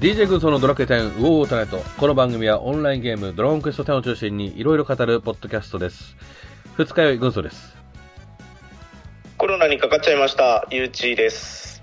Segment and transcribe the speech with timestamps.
[0.00, 1.78] DJ 軍曹のドラクエ10ウォーオータナイト。
[1.98, 6.14] この番組はオンラインゲームドラゴンクエスト10を中心にいろいろ語るポッドキャストです。
[6.76, 7.76] 二日酔い軍曹です。
[9.36, 11.82] コロナにかかっちゃいました、ゆうちーです。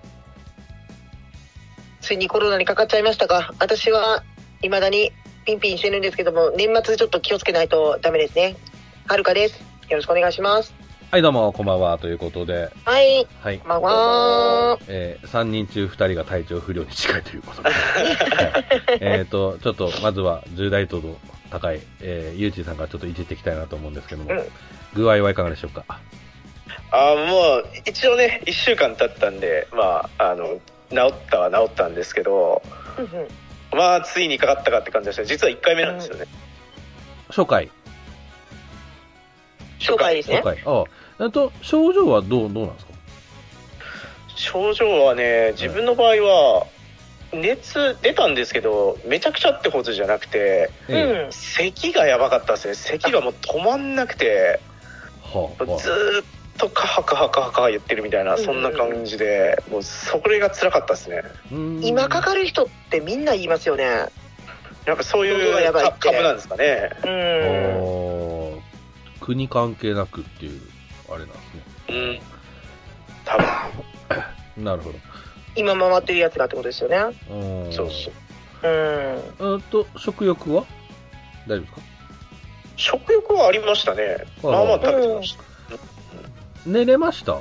[1.99, 4.23] ついにコロナにかかっちゃいましたが、私は
[4.61, 5.11] 未だに
[5.43, 8.55] ピンピンしてるんですけども、年末ちょっと気をつけないとダメですね。
[9.07, 9.59] はるかです。
[9.89, 10.73] よろしくお願いします。
[11.15, 11.97] はい、どうも、こんばんは。
[11.97, 13.59] ということで、はい、はい。
[13.59, 14.79] こんばんは。
[14.89, 17.69] えー、3人中2人が体調不良に近いということで。
[17.71, 21.15] はいえっと、ちょっと、まずは重大度の
[21.49, 24.45] 高い、えー、ゆうちーさんからちょっといじっていきたいなと思うんですけども、うん
[24.93, 25.85] 具合はいかがでしょうか？
[26.91, 30.59] あーもう、一応ね、1週間経ったんで、まあ、あの、
[30.89, 32.61] 治ったは治ったんですけど、
[32.97, 33.27] うんうん
[33.71, 35.27] まあ、ついにかかったかって感じですね。
[35.27, 36.25] 実は1回目なんですよね。
[37.29, 37.71] 初回。
[39.79, 40.43] 紹介ですね初。
[40.43, 40.63] 回。
[40.65, 41.04] ああ。
[41.19, 42.93] えっと、症状はどう、どうなんですか？
[44.35, 46.67] 症状はね、自分の場合は、
[47.33, 51.31] 熱出たんですけど、めちゃくちゃってほどじゃなくて、えうん。
[51.31, 52.75] 咳がやばかったですね。
[52.75, 54.59] 咳がもう止まんなくて、
[55.21, 56.25] はあ、はずーっ
[56.57, 61.23] とカハカハカハカハ言ってるみたいな、うんそんな感じで、もうそれが辛かったですね。
[61.81, 64.05] 今かかる人ってみんな言いますよね。
[64.85, 66.91] なんかそういう株なんですかね。
[67.03, 67.09] う
[68.57, 68.61] ん。
[69.19, 70.61] 国関係なくっていう、
[71.09, 71.63] あれなんですね。
[71.89, 72.19] うん。
[73.25, 73.45] 多分。
[74.63, 74.97] なるほど。
[75.55, 76.97] 今回ってるやつがってことですよね。
[77.29, 77.33] う
[77.69, 78.13] んそうそう。
[79.39, 79.53] うん。
[79.53, 80.63] うんと、食欲は？
[81.47, 81.81] 大丈夫ですか？
[82.77, 84.03] 食欲はありましたね。
[84.03, 85.43] はいまあまあ食べてました。
[86.65, 87.37] 寝れました？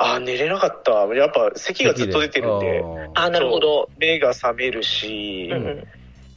[0.00, 0.92] あー、寝れなかった。
[0.92, 3.88] やっぱ咳がずっと出てるんで、あ、なるほど。
[3.98, 5.70] 目が覚めるしう、んう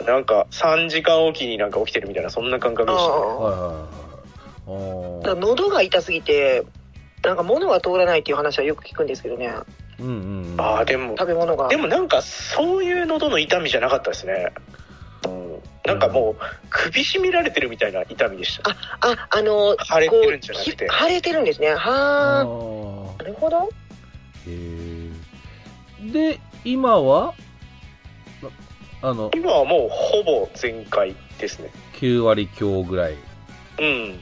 [0.04, 0.06] ん。
[0.08, 3.22] なんか3時間おきになんか起きてるみたいな、そんな感覚でしたね。
[5.24, 6.64] だ喉が痛すぎて、
[7.24, 9.52] なんか物が通らないっていう話はよく聞くんですけどね。
[10.00, 10.62] うんうんうん。
[10.62, 11.68] ああ、でも、食べ物が。
[11.68, 14.52] でもなんかそういう喉の痛みじゃなかったですね。
[15.26, 16.36] うん、なんかもう
[16.70, 18.72] 首絞められてるみたいな痛みでした。
[18.72, 21.70] あ、あ、あの、腫れてるんじゃなくてこうひ腫れてるんですね。
[21.70, 22.46] あはあ。
[22.46, 23.70] ーなるほど。
[24.48, 25.12] へー
[26.12, 27.36] で、今は？
[28.42, 31.70] なあの、今はもうほぼ全開ですね。
[31.98, 33.16] 9割強ぐらい。
[33.80, 34.20] うん。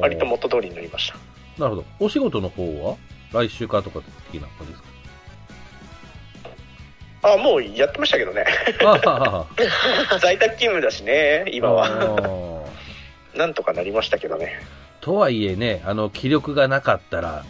[0.00, 1.16] 割と元通りになりました。
[1.58, 1.84] なるほど。
[2.00, 2.96] お仕事の方は？
[3.32, 4.00] 来週からとか
[4.30, 4.82] 的な感じです
[7.22, 7.32] か？
[7.34, 8.44] あ、もうやってましたけどね。
[10.20, 12.64] 在宅勤務だしね、今は。
[13.34, 14.60] なんとかなりましたけどね。
[15.00, 17.44] とはいえね、あの、気力がなかったら、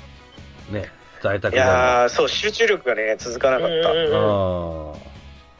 [0.70, 0.90] ね、
[1.22, 1.58] 在宅い。
[1.58, 3.90] やー、そう、集中力がね、続かなかった。
[3.90, 4.96] うんうんうんああ。
[4.96, 4.98] っ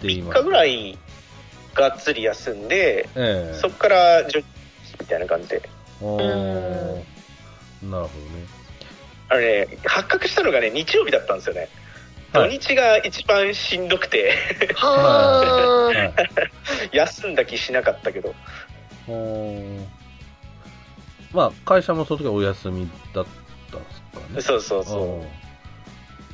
[0.01, 0.99] て言い3ます日ぐらい
[1.75, 4.45] がっつり休んで、ええそっから10
[5.01, 5.63] みたいな感じで。
[6.01, 6.15] なる
[7.83, 8.09] ほどね。
[9.29, 11.61] あれね、発覚したのがね、日曜日だったんですよね。
[11.61, 11.69] はい
[12.33, 14.35] 土日が一番しんどくて、
[14.77, 16.13] は
[16.93, 16.97] い。
[16.97, 18.35] 休んだ気しなかったけど。
[21.33, 23.27] まあ、会社もその時はお休みだっ
[23.71, 24.41] たんですからね。
[24.43, 25.25] そうそうそ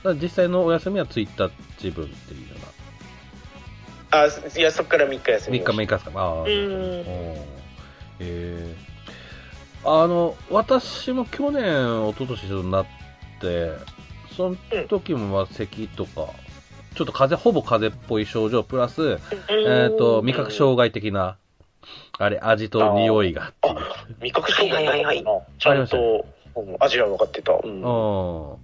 [0.04, 0.14] う。
[0.14, 2.56] 実際のお休みは1日分っていうよ
[4.10, 4.24] うな。
[4.24, 5.96] あ、いや、そっから3日休み3日ました。
[5.96, 6.20] 6日ですか。
[6.20, 6.42] ああ。
[6.42, 6.48] うん。
[6.48, 7.44] え
[8.20, 8.91] え
[9.84, 12.86] あの、私も去年、一昨年ちょっとなっ
[13.40, 13.72] て、
[14.36, 14.56] その
[14.88, 16.28] 時もまあ咳とか、
[16.94, 19.18] ちょっと風邪、ほぼ風邪っぽい症状、プラス、
[19.50, 21.36] えっ、と、味覚障害的な、
[22.18, 23.76] あれ、味と匂いがっていう。
[24.20, 25.24] 味覚障害はいはい
[25.58, 27.52] ちゃんと、うん味は分かってた。
[27.52, 28.56] うんう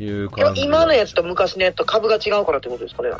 [0.00, 0.04] ん。
[0.04, 0.62] いう感じ。
[0.62, 3.10] 今のやつと昔のやつと株が違うからってことですかね。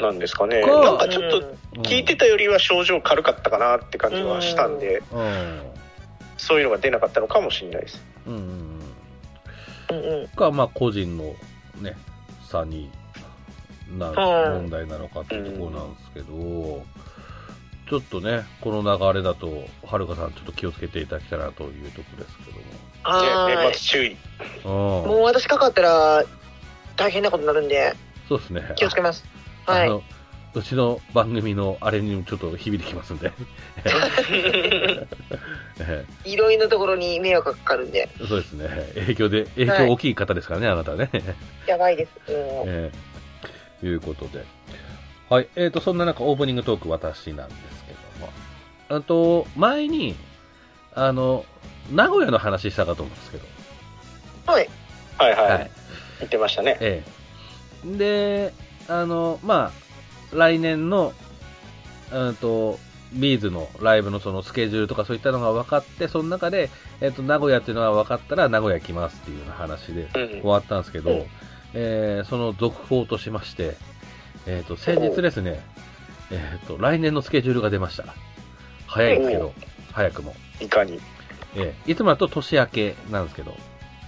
[0.00, 0.62] なんですかね。
[0.62, 5.60] かなんかちょっとうん聞いてたよりは症状軽かったかなって感じはしたんで、うん。
[6.40, 8.02] そういうのが出なかったのかもしれないです。
[8.26, 8.40] うんうん
[9.90, 9.96] うん。
[9.96, 10.28] うんうん。
[10.28, 11.34] か、まあ、個人の
[11.80, 11.96] ね、
[12.48, 12.90] 差に
[13.96, 16.84] なるはい問題なのかっていうところなんですけど、
[17.88, 22.60] ちょっとね、この流れだと、はるかさんちょっと気をつけていただきたいなというところですけど
[23.02, 23.74] はね、年ーい。
[23.74, 24.16] 末注意。
[24.64, 25.02] も。
[25.02, 25.08] うん。
[25.08, 26.24] もう私かかったら
[26.96, 27.94] 大変なことになるんで
[28.28, 28.72] そうですね。
[28.76, 29.24] 気をつけます。
[29.66, 30.19] はい。
[30.54, 33.32] うちの番組のあれにもちょっと響いてきますんで。
[35.78, 38.68] え いろいろなところに迷惑がかかるんでえ そうですね。
[38.94, 41.10] 影響で、影響大きい方ですからね、あなたね。
[41.66, 42.10] やばいです。
[42.28, 42.34] うん
[42.66, 42.90] え
[43.82, 44.44] えいうことで。
[45.30, 45.48] はい。
[45.56, 48.32] えっ、と、そんな中、オープニングトーク私なんですけども。
[48.88, 50.16] あと、前に、
[50.94, 51.46] あの、
[51.90, 53.46] 名古屋の話したかと思うんですけど。
[54.52, 54.68] はい。
[55.16, 55.50] はいはい。
[55.52, 55.70] はい
[56.20, 56.76] 言ってましたね。
[56.80, 57.02] え
[57.86, 57.96] え。
[57.96, 58.52] で、
[58.88, 59.89] あの、まあ、
[60.32, 61.12] 来年の、
[62.12, 62.78] うんと、
[63.12, 71.26] ビーズのライブのそのスケジュールとかそういったのが分かって、その中で、えっ、と、名古屋っていうのが分かったら名古屋来ますっていうような話でうん終わったんですけど、うん
[71.72, 73.76] えーその続報としまして、
[74.46, 75.60] えっ、と、先日ですね、
[76.30, 78.14] えっ、と、来年のスケジュールが出ました。
[78.86, 79.52] 早いですけど、
[79.92, 80.34] 早くも。
[80.60, 81.00] いかに。
[81.56, 83.56] ええいつもだと年明けなんですけど、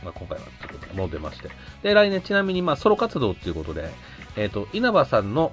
[0.04, 1.50] まあ、今回はちょっともう出まして。
[1.82, 3.90] で、来年ちなみにまあソロ活動っていうことで、
[4.36, 5.52] えっ、と、稲葉さんの、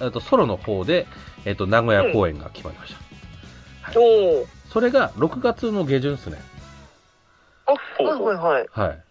[0.00, 1.06] えっと、ソロの方で、
[1.44, 2.94] えっ、と、名古屋公演が決まりまし
[3.92, 4.00] た。
[4.00, 4.46] おー。
[4.70, 6.38] それが6月の下旬ですね。
[7.66, 7.72] あ、
[8.02, 8.66] はいはいはい。
[8.70, 9.02] はい。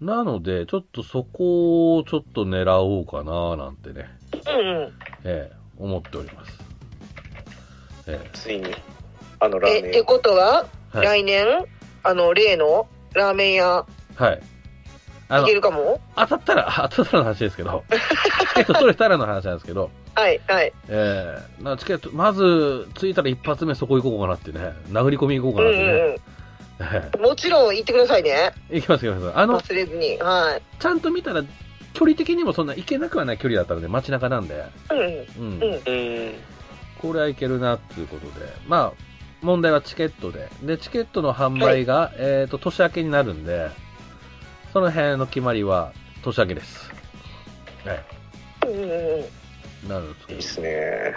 [0.00, 4.08] なので、ちょっとそこをちょっと狙おうかななんてね、
[4.46, 4.92] うんうん。
[5.24, 6.58] ええ思っております。
[8.06, 8.74] えついに、
[9.40, 11.06] あのラえ、ーメンってことは、えはい。
[11.06, 11.46] 来年、
[12.02, 14.42] あの、例のラーメン屋、はい。
[15.42, 16.00] いけ、るかも？
[16.16, 20.72] 当たったら、 当たったらの話ですけど、チケット取れたらの話なんですけど、はい、はい。
[20.88, 25.92] ええなチケット、まず、着いたら一発目そこ行こうかなってね、殴り込み行こうかうんなってね。
[25.92, 26.34] うん
[26.80, 27.22] えうん。
[27.22, 28.52] もちろん行ってくださいね。
[28.70, 29.38] え行きます行きます。
[29.38, 30.18] あの、忘れずに。
[30.18, 30.62] はい。
[30.80, 31.42] ちゃんと見たら、
[31.92, 35.62] 距離的にもそんな行けなくはない距離だったので、街中なんで、うんうん。
[35.62, 36.34] うん。
[37.00, 38.92] これはいけるなっていうことで、まあ、
[39.42, 43.70] 問題はチケットで、で、チケットの販売が、えっ、と、年明けになるんで、
[44.74, 45.92] その辺の決まりは
[46.22, 46.90] 年明けです。
[47.86, 48.04] はい。
[48.66, 49.88] うんうんうん。
[49.88, 51.14] なるんですけどいいっすね。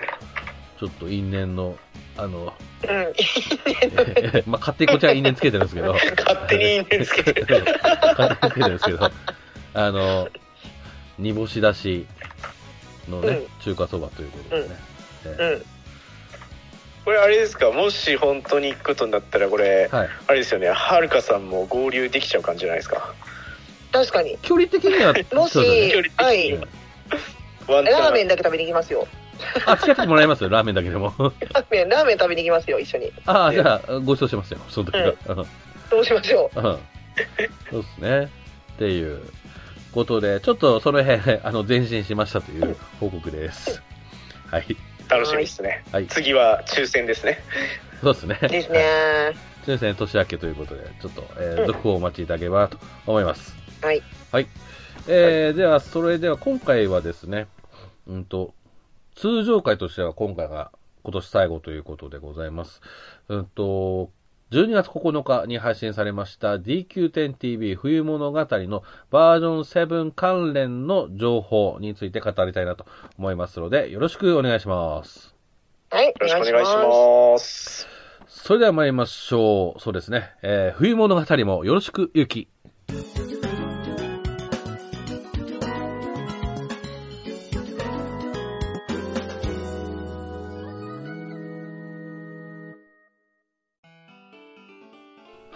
[0.79, 1.75] ちょっと因縁の、
[2.17, 2.89] あの、うん。
[2.89, 3.13] え
[4.41, 7.41] ーまあ、勝手にこちら因縁つけてるんですけど、勝手にいいんですけど。
[8.15, 9.11] 勝手につけてるんですけど、
[9.73, 10.29] あの、
[11.17, 12.05] 煮干しだし
[13.09, 14.75] のね、うん中華そばということですね。
[15.25, 15.65] えうん。
[17.05, 20.09] これあれですか、もし本当に行くことになったら、これ、ーはい。
[20.27, 23.15] あれですよね、はるかさんも合流できちゃう感じじゃないですか？
[23.91, 24.37] 確かに。
[24.41, 26.51] 距離的には、 もし、距離的はい。
[27.67, 29.07] ラーメンだけ食べに行きますよ。
[29.65, 31.13] あ、付き合ってもらえますラーメンだけでも。
[31.17, 33.11] ラーメン、ラーメン食べに行きますよ、一緒に。
[33.25, 35.13] ああ、じゃあ、ご馳走しますよ、その時は。
[35.27, 35.47] うん
[35.89, 36.63] どうしましょうん
[37.71, 38.29] そうですね。
[38.75, 39.21] っていう
[39.93, 43.81] ことで、ちょっとその辺、あの、前進しましたという報告です。
[44.51, 44.77] はい。
[45.09, 45.83] 楽しみですね。
[45.91, 46.07] はい。
[46.07, 47.39] 次は抽選ですね。
[48.01, 48.39] そうですね。
[48.41, 48.47] う。
[48.47, 49.33] ですね。
[49.65, 53.55] 抽選年明けということで、ちょっと、えーうん続報をお待ちいただければと思います。
[53.81, 54.01] はい。
[54.31, 54.47] はい。
[55.07, 57.47] えー、では、それでは今回はですね、
[58.07, 58.53] うんと、
[59.15, 60.71] 通常回としては今回が
[61.03, 62.81] 今年最後ということでございます。
[63.29, 64.11] うんと、
[64.51, 72.85] 12月9日に配信されました DQ10TV 冬物語のバージョン7関連の情報について語りたいなと
[73.17, 75.35] 思いますので、よろしくお願いします。
[75.89, 76.07] はい。
[76.07, 76.87] よろしくお願いしま
[77.33, 77.87] ます。
[78.27, 79.81] それでは参りましょう。
[79.81, 80.31] そうですね。
[80.41, 82.47] えー、冬物語もよろしくゆき。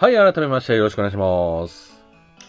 [0.02, 1.92] はい、改めましてよろしくお願いします。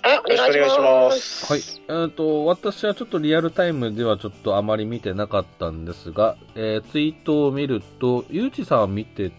[0.03, 1.05] よろしくお願いしま。
[1.09, 1.51] ますす。
[1.51, 2.05] はい。
[2.05, 9.35] えっ、と、私はちょっとリアルタイムではちょっとあまり見てなかったんですが、えーツイートを見ると、ゆうちさんは見てた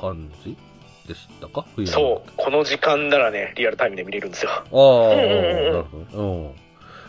[0.00, 0.56] 感じ
[1.08, 1.66] でしたか？
[1.74, 4.52] 冬のそう、この時間ならね、リアルタイムで見れるんですよ。
[4.52, 6.06] ああ、なるほどね。
[6.12, 6.54] うん。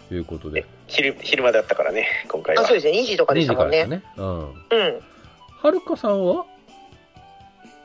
[0.07, 0.65] ということで。
[0.87, 2.63] 昼昼間だったからね、今回は。
[2.63, 2.99] あ、そうですね。
[2.99, 3.83] 2時とかで2したもんね。
[3.83, 4.13] 時からですね。
[4.17, 4.39] うん。
[4.39, 5.01] うん。
[5.61, 6.47] はるかさんは？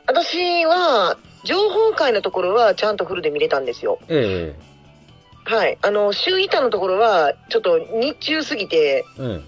[0.07, 3.99] 私は、情報会のところはちゃんとフルで見れたんですよ。
[4.09, 4.55] え
[5.45, 5.77] はい。
[5.83, 9.43] あの、週板のところは、ちょっと日中すぎて、えうん。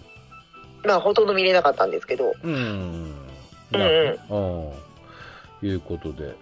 [0.86, 2.33] まあ、ほとんど見れなかったんですけど。
[2.43, 3.15] うん。
[3.74, 4.19] うん。
[4.29, 4.38] う
[5.63, 5.67] ん。
[5.67, 6.36] いうことで。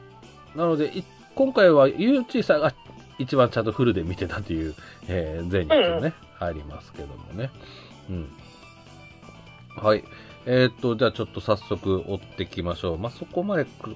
[0.55, 1.03] なので、い
[1.35, 2.73] 今回はゆうちさんが
[3.17, 4.75] 一番ちゃんとフルで見てたという、
[5.07, 7.49] えー、前日がね、入りますけどもね。
[8.09, 8.29] うん。
[9.81, 10.03] はい。
[10.45, 12.97] えー、っと、じゃあちょっと早速追っていきましょう。
[12.97, 13.95] まあ、そこまでく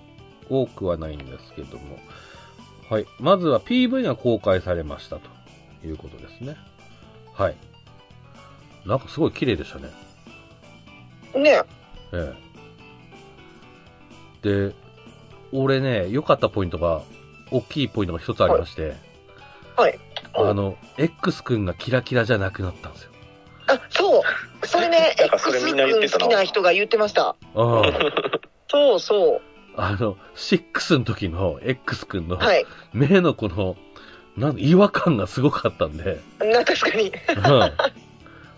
[0.49, 1.99] 多くはないんですけども。
[2.89, 3.05] はい。
[3.19, 5.29] まずは PV が公開されましたと
[5.85, 6.57] いうことですね。
[7.33, 7.55] はい。
[8.85, 9.89] なんかすごい綺麗でしたね。
[11.35, 11.61] ね
[12.11, 12.33] え
[14.43, 14.69] え。
[14.69, 14.75] で、
[15.51, 17.01] 俺ね、良かったポイントが、
[17.51, 18.95] 大きいポイントが一つありまして、
[19.75, 19.99] はい。
[20.33, 23.11] あの、X 君がキラキラじゃなくなったんですよ。
[23.67, 24.67] あ、そう。
[24.67, 27.35] それね、 なんかそれ X みんな言ってたな君好きな人が言ってました。
[27.55, 27.93] うん。
[28.67, 29.41] そうそう。
[29.75, 32.65] あの、6の時の X 君のはい。
[32.93, 33.77] 目のこの、
[34.37, 37.07] なん違和感がすごかったんで、な、確かに。
[37.09, 37.73] うん。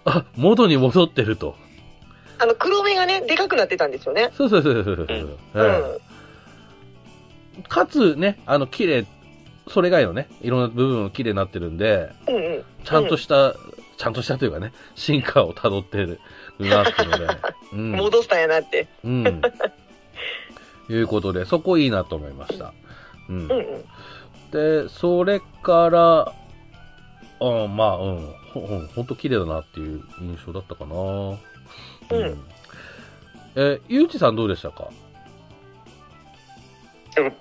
[0.06, 1.56] あ、元に戻ってると。
[2.40, 4.32] あの、黒目がね、でかくなってたんですよね。
[4.34, 5.08] そうそうそうそうそう。
[5.10, 6.00] うんうえ
[7.58, 7.64] えん。
[7.64, 9.06] かつね、あの、綺麗、
[9.68, 12.64] それ以外のね、いろんな部分も綺麗になってるんで、うんうん。
[12.84, 13.56] ちゃんとした、
[13.98, 16.20] ちゃんとしたというかね、進化を辿ってる
[16.60, 17.28] なっていうので、
[17.74, 17.92] うん。
[17.92, 18.88] 戻したんやなって。
[19.04, 19.42] うん。
[20.92, 22.74] いうことで、そこいいなと思いました。
[23.30, 23.52] うんうん。
[23.52, 23.86] うん。
[24.52, 26.34] で、それから、
[27.42, 30.96] うん、まあ、うん、ほうんほんと綺麗だなっていう印象だったかな。
[30.96, 31.38] うん
[33.56, 34.90] えーゆうちさんどうでしたか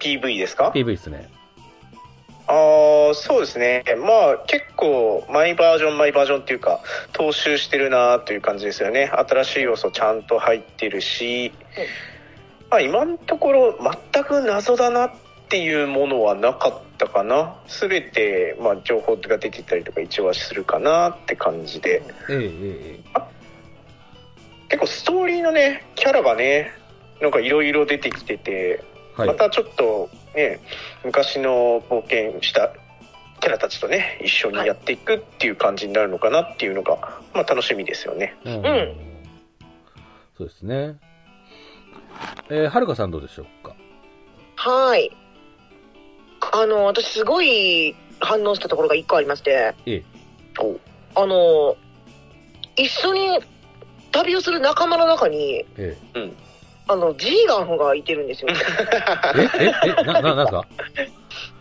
[0.00, 1.28] ？PV ですか ?PV ですね。
[2.48, 3.84] ああ、そうですね。
[3.98, 6.80] まあ結構マイバージョンマイバージョンっていうか
[7.12, 9.06] 踏襲してるなという感じですよね。
[9.12, 11.84] 新しい要素ちゃんと入ってるし、ま
[12.70, 13.78] あ今のところ
[14.12, 15.10] 全く謎だなっ
[15.48, 17.56] ていうものはなかったかな。
[17.66, 22.02] すべてまあ情報が出てたりとか一話するかなって感じで。
[22.28, 23.20] ええええ
[24.68, 26.70] 結構ストーリーのね、キャラがね、
[27.20, 28.84] なんかいろいろ出てきてて、
[29.16, 29.28] はい。
[29.28, 30.60] またちょっとね
[31.04, 32.72] 昔の冒険した
[33.40, 38.94] キャラたちとね一緒にやっていくっていう感じになるのかなっていうのが、まあ、楽しみですよねうんうん
[40.38, 40.96] そうですね。
[42.50, 43.74] えーはるかさんどうでしょうか？
[44.56, 45.10] はい。
[46.52, 50.04] あの、私すごい反応したところが一個ありまして、ええ。
[51.14, 51.76] あの、
[52.76, 53.40] 一緒に
[54.12, 56.36] 旅をする仲間の中に、えうん
[56.88, 58.48] あの、ジーガンフがいてるんですよ。
[59.36, 59.64] え。
[59.64, 60.66] えええな、な、なんすか？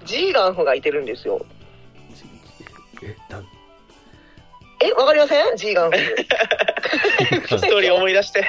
[0.05, 1.45] ジーガンフがいてるんですよ。
[3.03, 3.41] え、だ、
[4.81, 5.55] え、わかりません？
[5.57, 5.97] ジーガンフ。
[5.97, 8.45] ストーリー思い出して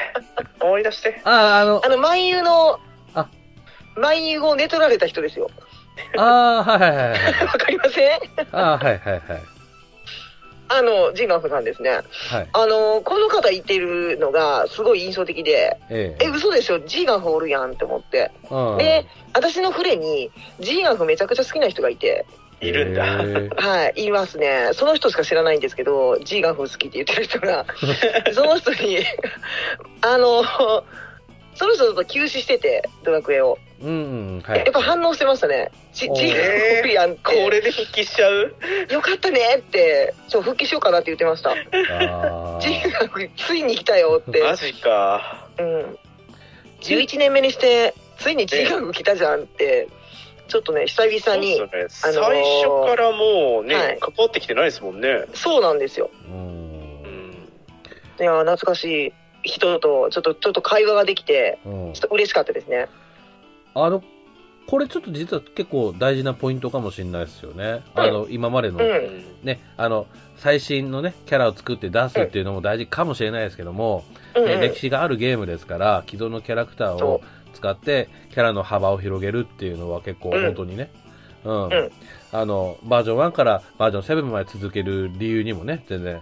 [0.61, 2.79] 思い出してああ、あのあ、の、万有の
[3.15, 3.29] あ、
[3.97, 5.51] 万有を寝取られた人ですよ。
[6.17, 7.19] ああ、はいはいはいはい。
[7.47, 8.21] わかりません？
[8.53, 9.23] ああ、はいはいはい。
[10.73, 11.91] あの、ジーガンフさんですね。
[11.91, 12.49] はい。
[12.53, 16.79] あの、この方いてるのがすごい印象的で、えええ、嘘でしょ？
[16.79, 18.31] ジーガンフおるやんって思って。
[18.51, 22.25] うんで、私の船にジーガンフめちゃくちゃ好きな人がいて、
[22.61, 23.02] いるんだ、
[23.57, 24.71] はい、いますね。
[24.75, 27.64] その人しか知らないんですけど、ジーガンフ好きって言ってる人が、
[28.33, 28.99] その人に、
[30.02, 30.45] あの、
[31.55, 33.59] その人と休止してて、ドラクエを。
[33.83, 33.93] うんう
[34.38, 34.73] ん、はいやっ。
[34.73, 35.71] ぱ反応してましたね。
[35.95, 37.21] ジジおーやんって。
[37.23, 38.55] これで復帰しちゃう？
[38.90, 41.52] よかったねって、そう、復帰しようかなって言ってました。
[41.52, 41.55] あ
[42.61, 44.43] ジーーガンフついに来たよって。
[44.43, 45.99] マジかうん。
[46.83, 49.88] 11年目にして、ついにジーガンフ来たじゃんって、
[50.50, 56.11] ちょっとね、久々に、そうっすねあのー最初からもうね、はい関わってきてないですもんねそうなんですよ。
[56.28, 56.33] う。
[56.33, 57.49] うんん
[58.21, 59.14] いや、懐かし
[59.45, 62.88] い人と、ちょっと、ちょっと会話ができて、うんちょっと嬉しかったですね。
[63.75, 64.02] あの、
[64.66, 67.83] これちょっと実は結構大事なポイントかもしれないですよね。
[67.95, 74.04] あの、今までの、うんね、あの、最新のね、キャラを作って出すっていうのも大事かもしれないですけども、
[74.37, 74.49] うん、うん。
[74.49, 77.21] ね歴史があるゲームですから、既存のキャラクターを
[77.52, 80.90] 使って、キャラの幅を広げるっていうのは結構うん本当にね、
[81.45, 81.64] うん。
[81.64, 81.90] うん
[82.33, 86.21] あの、バージョン1からバージョン7まで続ける理由にもね、全然、うん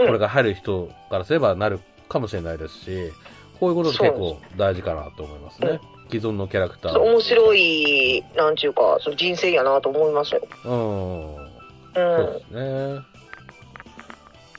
[0.00, 1.78] これが入る人からすればなる
[2.08, 3.12] かもしれないですし、
[3.60, 5.78] こういうことって結構大事かなと思いますね。
[6.10, 7.04] 既存のキャラクターを。
[7.04, 10.48] 面白い、なんちゅうか、その人生やなと思いましたよ。
[10.64, 11.34] うん。
[11.34, 11.48] う
[11.94, 12.44] そうんで。
[12.46, 13.00] すね。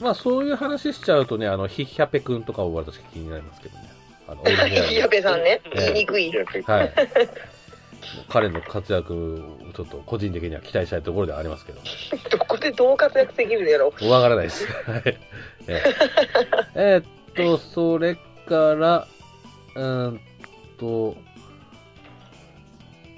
[0.00, 3.91] まあ、そういう話しちゃうとね、あの、ヒッヒャペ君とかは私気になりますけどね。
[4.28, 6.32] あの、矢部 さんね、ええ言いにくい。
[6.64, 6.92] はい。
[8.28, 11.80] 彼の活躍をちょっと個人的には期待したいところではありますけど。
[12.30, 14.66] どこでどう活躍できるんやろわからないです。
[14.66, 15.18] はい
[16.74, 19.06] えっと、それから、
[19.74, 20.20] うーん
[20.78, 21.16] と、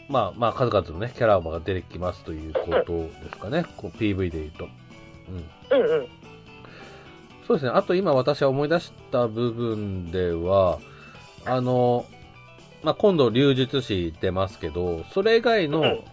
[0.08, 3.64] まあまあ、数々のね、キャラが出てきますということですかね。
[3.76, 4.68] こう PV で言うと。
[5.72, 5.80] うん。
[5.80, 6.08] うんうん。
[7.46, 7.72] そうですね。
[7.74, 10.78] あと今私は思い出した部分では、
[11.46, 12.06] あの、
[12.82, 16.04] まあ、今度流術師出ますけど、それ以外の、うん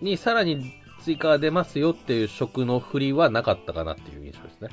[0.00, 4.68] にさらに追加出ますよっていう職の振りはなかったかなっていう印象ですね。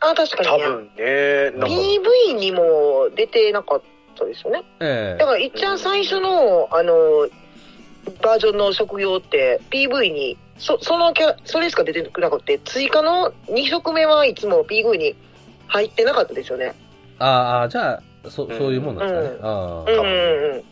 [0.00, 0.64] あ、確かにね。
[0.64, 3.82] 多分ねなんか PV にも出てなかっ
[4.16, 4.64] たですよね。
[4.80, 6.94] ええだから、いっちゃん最初の、あの、
[8.22, 15.16] バージョンの職業って、PV に、そそのキャラ、それしか出てなくて、追加の2色目はいつも PV に
[15.66, 16.74] 入ってなかったですよね。
[17.18, 19.36] ああ、じゃあ、そうんそういうもんなんですかね。
[19.38, 20.56] うんああうんうんうん。
[20.56, 20.64] うん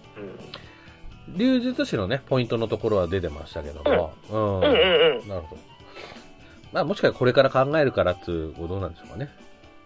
[1.37, 4.13] 流術師のね、ポイントのところは出てましたけども。
[4.31, 4.61] うん。
[4.61, 5.29] うんうんうん。
[5.29, 5.63] なるほど。
[6.73, 9.29] まあ、もしかしたらこれから考えるからっていうことなんでしょうかね。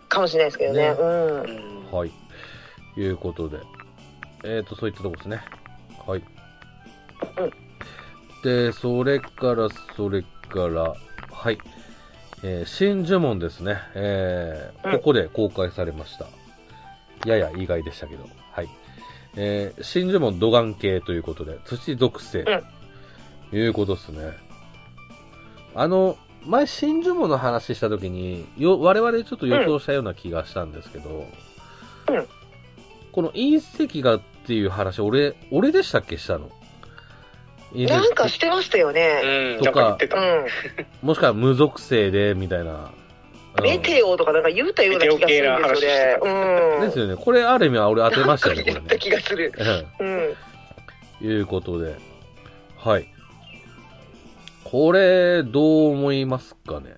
[0.09, 0.83] かもしれないですけどね。
[0.83, 1.43] ねうん。
[1.43, 2.13] うんはい。
[2.97, 3.59] いうことで。
[4.45, 5.41] えっ、と、そういったとこですね。
[6.07, 6.23] はい。
[8.45, 10.95] で、それから、それから、
[11.31, 11.59] はい。
[12.45, 13.79] えー新呪文ですね。
[13.95, 16.27] えーうんここで公開されました。
[17.27, 18.29] やや意外でしたけど。
[18.53, 18.69] はい。
[19.37, 22.45] えー新呪文土眼系ということで、土属性。
[23.53, 24.33] いうことですね。
[25.75, 31.27] あの、前、新呪文の話したときに、よ、我々ちょっと予想したような気がしたんですけど、
[32.09, 32.29] うん
[33.13, 36.51] この隕石がっていう話、俺、俺でしたっけしたの
[37.75, 39.57] なんかしてましたようね。
[39.61, 40.19] ん、とかなんか言ってた。
[40.19, 40.47] うん。
[41.03, 42.91] もしくは無属性で、みたいな。
[43.59, 46.19] うんメテオとかなんか言うたような気がするんですよね。
[46.23, 46.87] うん。
[46.87, 47.17] ですよね。
[47.17, 48.99] これ、ある意味は俺当てましたよね、これね。
[48.99, 49.53] 気がする。
[50.01, 50.07] うん。
[51.21, 51.27] うん。
[51.29, 51.97] いうことで。
[52.79, 53.09] はい。
[54.65, 56.97] これ、どう思いますかね？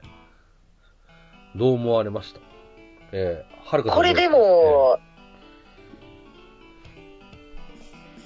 [1.57, 2.41] どう思われました？
[3.13, 4.99] えー、はるかさんこれでも、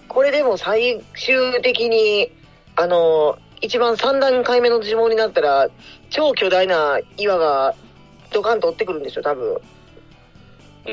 [0.09, 2.31] これでも最終的に、
[2.77, 5.69] あの、一番3段階目の呪文になったら、
[6.11, 7.75] 超巨大な岩が
[8.33, 9.55] ドカンと追ってくるんですよ、多分。
[9.55, 9.61] うん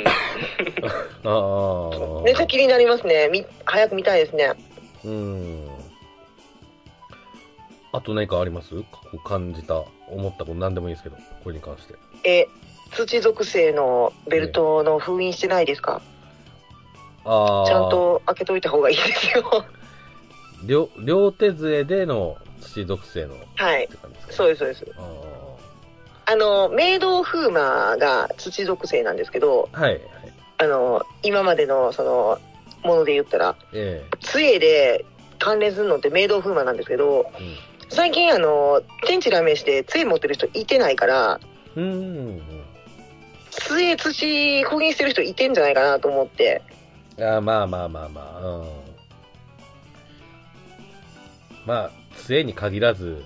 [1.24, 2.22] ああ。
[2.24, 3.30] めっちゃ気になりますね。
[3.32, 4.54] み早く見たいですね。
[5.06, 5.70] うん。
[7.94, 8.76] あと何かあります？
[8.76, 11.96] こう感じた、思ったこと何でもいいですけど、これに関して。
[12.30, 12.48] え、
[12.92, 16.02] 土属性のベルトの封印してないですか？
[17.24, 17.66] ああ。
[17.66, 17.90] ちゃん。
[17.90, 19.66] と開けといた方がいいですよ。
[20.66, 23.88] 両、両手杖での土属性のっはい。
[23.88, 24.86] て感じですか、ね、そうです、そうです。
[24.98, 25.45] ああ
[26.36, 29.82] の、明道風魔が土属性なんですけど、あ。
[29.82, 30.02] はい、はい。
[30.58, 32.40] あの、今までのその、
[32.84, 35.06] もので言ったら、え杖で
[35.40, 37.58] 関連するのって明道風魔なんですけど、え
[37.90, 41.40] 最近あの、天地ラメして杖持ってる人いてないから、
[41.76, 41.84] うん。
[41.84, 41.92] うん。
[41.92, 42.42] うん
[43.58, 44.12] 杖土
[44.66, 46.62] 封印してる人いてんじゃないかなと思って。
[47.18, 47.24] うん。
[47.24, 48.48] ああ、まあまあまあまあ。
[48.48, 48.66] うん。
[51.66, 53.24] まあ、杖に限らず、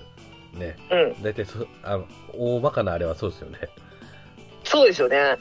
[0.52, 0.76] ね。
[0.90, 1.22] うん。
[1.22, 3.58] 大体そ、あの、大まかなあれはそうですよね。
[4.64, 5.36] そうですよね。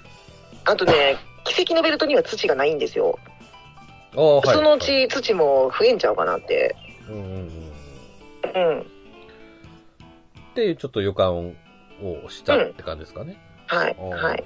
[0.66, 3.18] あとね、 奇跡のベルトには土がないんですよ。
[4.16, 4.48] ああ、はい。
[4.48, 6.76] そのうはい、ち土も増えんちゃうかなって。
[7.08, 7.42] うんうんうん。
[8.56, 8.82] うん。
[8.82, 8.84] っ
[10.56, 11.54] ていうちょっと予感を
[12.30, 13.38] したって感じですかね。
[13.68, 13.96] はい。
[13.98, 14.44] あーはい。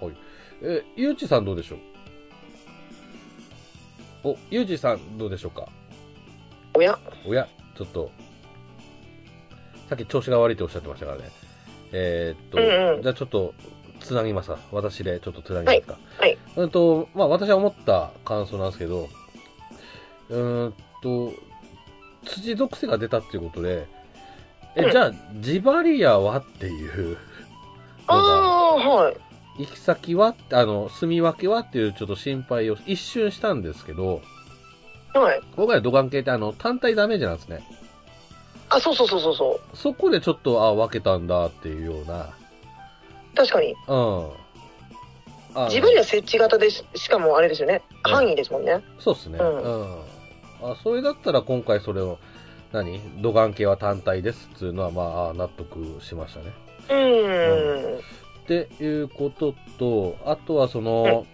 [0.00, 0.14] はい。
[0.62, 1.78] え、ゆうちさんどうでしょう？
[4.30, 5.68] お、ゆうちさんどうでしょうか？
[6.74, 8.10] おやおや、ちょっと、
[9.90, 11.24] さっき調子が悪いっておっしゃってましたからね。
[11.90, 13.54] えーっと、うんうんじゃあちょっと、
[13.98, 14.58] つなぎますか。
[14.70, 15.98] 私でちょっとつなぎますか。
[16.18, 16.38] はい。
[16.56, 19.08] うんと、まあ私は思った感想なんですけど、
[20.28, 21.32] うーんと、
[22.24, 23.88] 土属性が出たっていうことで、
[24.76, 27.18] え、うんじゃあ、ジバリアはっていう
[28.06, 29.16] あのが、あ、はい。
[29.58, 34.22] 行き先はあの、住み分けはっていうちょっと心配を一瞬したんですけど、
[35.14, 35.40] はい。
[35.56, 37.64] 今回の土管系ってあの、単体ダメージなんですね。
[38.70, 39.76] あ、そうそうそうそうそう。
[39.76, 42.30] そこでちょっと、あ、分けたんだっていうような、
[43.34, 43.74] 確かに。
[43.86, 44.30] うん。
[45.66, 47.82] 自分には設置型でし、しかもあれですよね。
[48.04, 48.82] 範囲ですもんね。
[49.00, 49.38] そうっすね。
[49.38, 50.70] ううんん。
[50.72, 52.18] あ、それだったら今回それを、
[52.72, 53.00] 何？
[53.20, 56.52] 土管系は単体ですっていうのは、まああ、納得しましたね。
[56.88, 57.98] うーん。
[57.98, 58.02] っ
[58.46, 61.26] ていうことと、あとはその、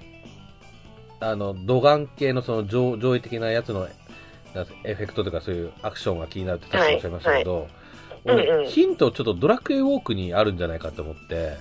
[1.21, 3.87] あの、土管系のその上上位的なやつの、
[4.85, 7.69] エフェクトとかそういうアクションが気になるって確かおっしゃいましたけど、はい
[8.29, 11.57] 俺うんうんヒントちょっとドラクエウォークにあるんじゃないかと思って、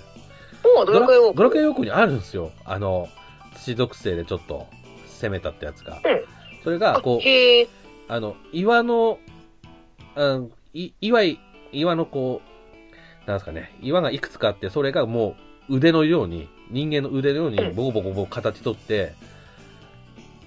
[0.63, 1.33] ドラクエを。
[1.33, 2.51] ドラクエウォークにあるんですよ。
[2.65, 3.07] あの、
[3.55, 4.67] 土属性でちょっと
[5.21, 6.01] 攻めたってやつが。
[6.03, 6.25] うん
[6.63, 8.11] それが、こう。
[8.11, 9.19] あの、岩の、
[10.15, 11.39] うん、い岩い、
[11.71, 15.35] 岩のこう、なんですかね、岩がいくつかあって、それがも
[15.69, 19.13] う腕のように、人間の腕のようにうんボコボコボコ形取って、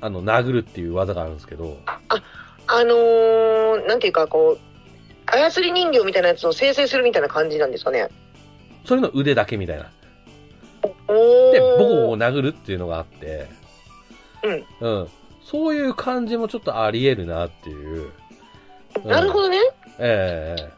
[0.01, 2.01] あの、殴るっていう技があるんですけど、あ
[2.85, 4.59] のー、なんていうか、こう、
[5.27, 8.09] 操り人形みたいなやつを生成するみたいな感じなんですかね。
[8.85, 9.91] それの腕だけみたいな。
[10.83, 13.49] で、ボコボコ殴るっていうのがあって、
[14.43, 14.67] うん。
[14.81, 15.09] うん。
[15.45, 18.11] そういう感じもちょっとあり得るなっていう。
[19.05, 19.59] うんなるほどね。
[19.99, 20.71] ええ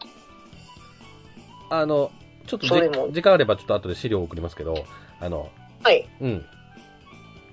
[1.70, 2.10] あの、
[2.46, 4.84] ちょっとじそれも時間あればちょっと後で資料を送りますけど、
[5.20, 5.48] あの、
[5.82, 6.08] はい。
[6.20, 6.44] うん。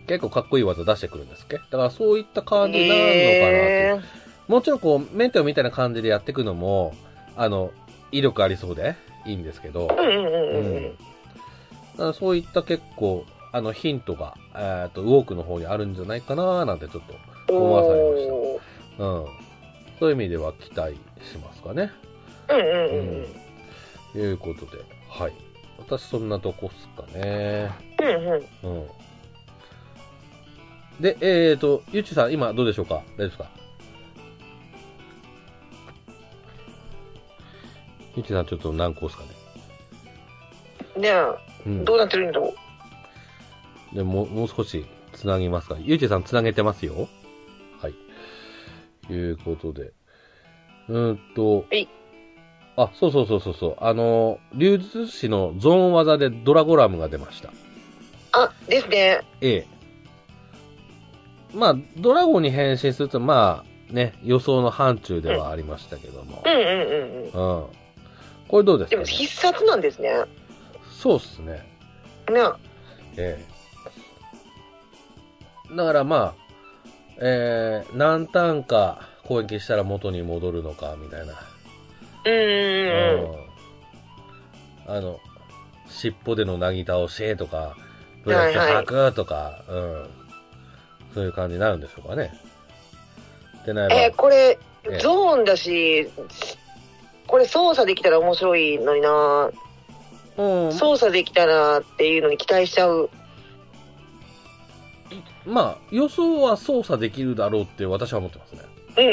[0.08, 1.58] 結構かっこいい技出してくるんですっけ？
[1.58, 3.94] だからそういった感じになるのかなっていう。
[3.94, 6.94] へーもちろんこう、メンテオみたいな感じでやっていくのも、
[7.36, 7.72] あの、
[8.12, 10.76] 威力ありそうでいいんですけど、うんうんうんうん。
[10.76, 10.98] うん
[11.98, 17.04] だからそういった結構、あの、ヒントが、えっと、ウォークの方にあるんじゃないかななんてちょっ
[17.48, 18.28] と思わされまし
[18.98, 19.04] た。
[19.04, 19.26] うん。
[20.00, 21.92] そういう意味では期待しますかね。
[22.50, 22.66] うんうん
[23.22, 23.26] うん
[24.14, 25.34] ということで、はい。
[25.80, 27.72] 私そんなとこっすかね。
[28.00, 28.08] うん。
[28.08, 28.82] うんうん。
[28.82, 28.88] うん。
[31.02, 32.96] で、えーと、ゆっちさん、今どうでしょうか？
[32.96, 33.50] 大丈夫ですか？
[38.18, 39.24] ゆっちさん、ちょっと何個ですか
[40.96, 41.02] ね？
[41.02, 41.12] ね
[41.68, 41.82] うん。
[41.82, 42.54] え、どうなってるんだろ
[43.94, 43.96] う。
[43.96, 45.78] でもう、もう少しつなぎますか？
[45.80, 47.08] ゆうちさんつなげてますよ。
[47.80, 49.14] はい。
[49.14, 49.94] いうことで。
[50.90, 51.88] うーんとはい。
[52.76, 53.76] あ、そうそうそうそうそう。
[53.80, 57.52] あの、流術師のゾーン技でドラゴラムが出ました。
[58.32, 59.22] あ、ですね。
[59.42, 59.68] ええ。
[61.54, 66.50] まあ、ドラゴンに変身すると、まね、予想の範疇ではありましたけどもう。
[66.50, 67.60] んうんうんうん。
[67.60, 67.68] うん。
[68.48, 70.10] これどうですでもか、ね、必殺なんですね。
[70.90, 71.66] そうっすね。
[72.30, 72.42] ね。
[73.18, 73.46] え
[75.72, 75.76] え。
[75.76, 76.36] だからまあ、
[77.20, 81.34] えー、何ターンか攻撃したら元に戻るのか、みたいな。
[82.26, 82.34] うん
[83.32, 83.48] うん
[84.90, 85.20] あの、
[85.90, 87.76] 尻尾でのなぎ倒しとか、
[88.24, 90.10] ブレスト吐くとか、うん。
[91.14, 92.32] そういう感じになるんでしょうかね。
[93.62, 94.58] ってなえーこれ
[94.90, 96.10] ええ、ゾーンだし、
[97.28, 99.52] これ操作できたら面白いのにな
[100.38, 103.10] うん、操作できたらっていうのに期待しちゃう。
[105.46, 108.62] まあ、予想は操作できるだろうって私は思ってますね。
[108.98, 109.08] うん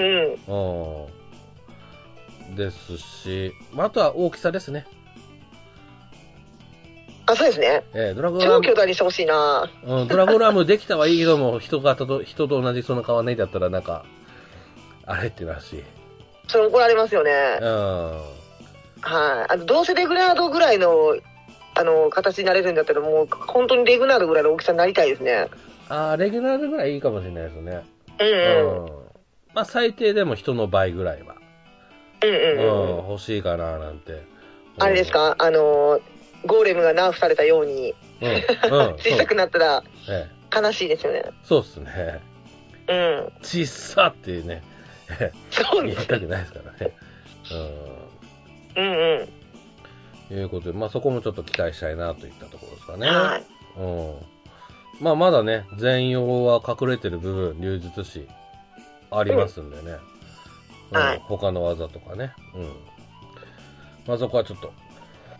[0.51, 1.09] うん。
[2.49, 2.57] うん。
[2.57, 4.87] ですし、まあ、あとは大きさですね。
[7.27, 7.85] あ、そうですね。
[7.95, 14.05] えードラゴンラム超巨大にしてほしいなうん、ドラゴンラムできたはいいけども、人がと人と同じその川ねだったらなんか、
[15.07, 15.83] あれってなるし。
[16.49, 17.31] それ怒られますよね。
[17.61, 17.69] うん。
[19.01, 19.53] はい。
[19.53, 21.17] あの、どうせレグラードぐらいの、
[21.75, 25.49] あの、形になれるんだったら、もう、本当にレグナードぐらいの大きさになりたいですね。
[25.89, 27.85] あーレギュラーぐらいいいかもしれないですね。
[28.21, 28.85] うんうん。
[28.87, 28.93] うん。
[29.55, 31.37] まあ、最低でも人の倍ぐらいは、
[32.23, 33.09] うんううんんうん。
[33.11, 34.23] 欲しいかななんて。
[34.79, 35.37] あれですか？
[35.39, 36.01] あの、
[36.47, 38.29] ゴーレムがナーフされたように、うん。
[38.29, 38.35] うん。
[38.89, 38.95] うん。
[38.99, 39.83] 小さくなったら
[40.55, 41.23] 悲しいですよね。
[41.27, 42.21] えそうっすね。
[42.89, 43.33] うん。
[43.43, 44.63] ちっさってね、
[45.51, 46.07] そうです。
[46.07, 46.97] たくないですからね。
[48.77, 49.29] うんうん。
[50.31, 50.37] うん。
[50.39, 53.07] いうことで、まあそこもちょっと期待したいなといったところですかね。
[53.09, 53.45] はい。
[53.79, 54.17] うん。
[55.01, 58.27] まあまだね、全容は隠れてる部分、流術師、
[59.11, 59.83] ありますんでね。
[60.91, 62.33] うんはい他の技とかね。
[62.55, 62.63] うん。
[64.07, 64.73] まあそこはちょっと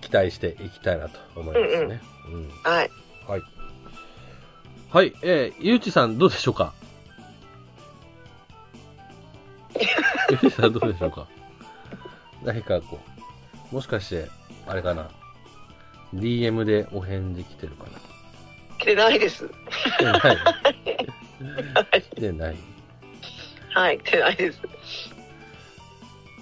[0.01, 2.01] 期待していきたいなと思いますね。
[2.29, 2.91] うん、はい。
[3.29, 3.43] はい。
[4.91, 6.73] はい、えー、ゆうちさんどうでしょうか？
[10.31, 11.27] ゆうちさんどうでしょうか？
[12.45, 12.99] 何かこ
[13.73, 14.29] う、もしかして、
[14.67, 15.09] あれかな
[16.15, 17.99] ?DM でお返事来てるかな？
[18.79, 19.49] 来てないです。
[19.49, 20.21] 来てない？
[22.03, 22.57] 来てない？
[23.75, 24.61] はい、来てないです。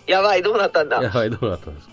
[0.07, 0.99] やばい、どうなったんだ？
[1.01, 1.93] ねやばい、どうなったんですか？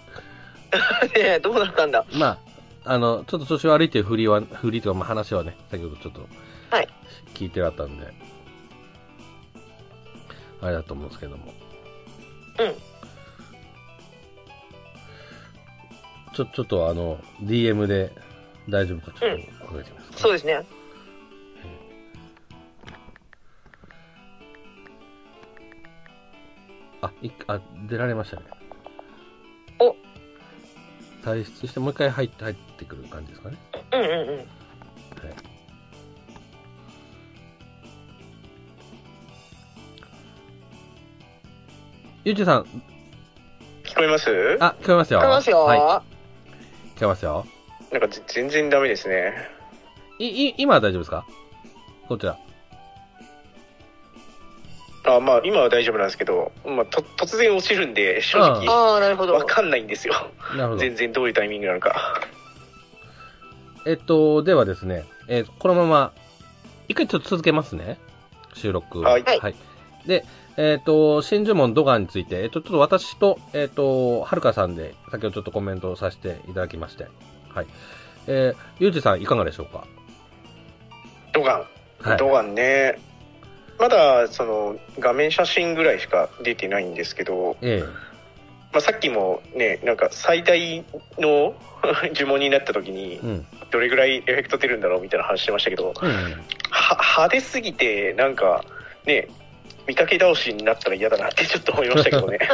[1.15, 2.05] えどうなったんだ？
[2.13, 2.37] ま
[2.85, 6.27] あ、あの、ちょっと調子悪いっていう振りは、振りとか、まあ話はね、先ほどちょっと、
[6.71, 6.87] はい。
[7.35, 8.11] 聞いてあったんで、
[10.61, 11.53] あれだと思うんですけども。
[12.59, 12.75] うん。
[16.33, 18.11] ちょ、ちょっとあの、DM で
[18.69, 20.65] 大丈夫かちょっと考えてみますか、そうですね。
[27.01, 28.43] あ、いあ、出られましたね。
[29.79, 29.95] お
[31.23, 33.57] 退出して、もう一回入って、入ってくる感じですかね。
[33.93, 34.37] うんうんうん。
[34.37, 34.47] はい。
[42.25, 42.63] ゆうちさん、
[43.83, 44.57] 聞こえます？
[44.59, 45.19] あ、聞こえますよ。
[45.19, 45.63] 聞こえますよ。
[45.63, 46.05] はい、聞こ
[47.01, 47.45] えますよ。
[47.91, 49.33] なんかぜ全然ダメですね。
[50.19, 51.25] い、い、今は大丈夫ですか？
[52.09, 52.37] こちら。
[55.05, 59.33] あまあ、今は大丈夫なんですけど、まあ、と突然落ちるんで、正直、ああ、なるほど。
[59.33, 60.13] わかんないんですよ。
[60.57, 60.77] なるほど。
[60.77, 62.21] 全然どういうタイミングなのか。
[63.87, 66.11] えっと、ではですね、えーこのまま、
[66.89, 67.97] 一回ちょっと続けますね。
[68.55, 69.55] 収録をはいはい
[70.05, 70.25] で、
[70.61, 77.07] えっ、と、真珠門ドガンについて、えっ、と、ちょっと私と、えっ、と、はるかさんで、先ほどちょっとコメントをさせていただきまして、
[77.47, 77.67] はい。
[78.27, 79.85] えー、ゆうじさんいかがでしょうか？
[81.31, 81.65] ドガン。
[82.01, 82.17] はい。
[82.17, 82.99] ドガンね。
[83.79, 87.81] まだ、その、画面写真ぐらいしか出てないんですけど、え
[88.73, 90.83] まあ、さっきもね、なんか最大
[91.17, 91.55] の
[92.13, 93.45] 呪文になった時にえ、うん。
[93.71, 96.11] どれぐらいエフェクト出るんだろうみたいな話してましたけど、うん。
[96.69, 98.65] は派手すぎて、なんか、
[99.05, 99.29] ね、
[99.89, 102.37] 見かけ倒しになったら嫌だなって ちょっと思いましたけどね。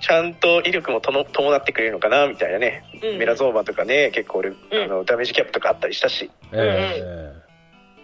[0.00, 2.84] ちゃんと威力もとの伴ってくれるのかなみたいなね。
[3.02, 7.02] うんメラゾーマとかね、結構俺、うんあのダメージキャップとかあったりしたし、え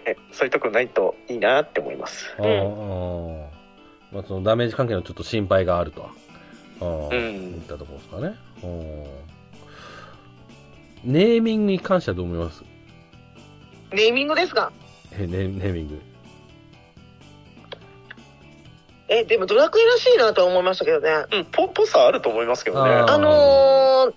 [0.06, 2.34] ね、そういうとこないといいなって思います。
[2.38, 6.06] まあ、そのダメージ関係のちょっと心配があると。
[6.80, 8.34] あーうんいったところですかね。
[8.64, 8.66] う
[11.08, 12.62] んネーミングに関してはどう思います？
[13.92, 14.72] ネーミングですか？
[15.16, 16.02] えネネーミング。
[19.14, 21.10] え、でもドラクエらしいなとは思いましたけどね。
[21.32, 22.90] うん、ぽ、ぽさあると思いますけどね。
[22.90, 24.12] あーあの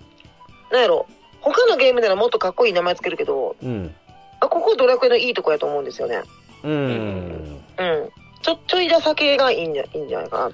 [0.70, 1.06] ー、なんやろ。
[1.40, 3.94] 他のゲームならもっとかっこいい名前つけるけど、うん。
[4.40, 6.22] あ、ここドラクエのいいとこやと思うんですよね。
[6.64, 6.72] うん。
[6.72, 8.12] うん。
[8.42, 10.50] ちょ、ちょいだ酒がいいんじゃ、いいんじゃないかな。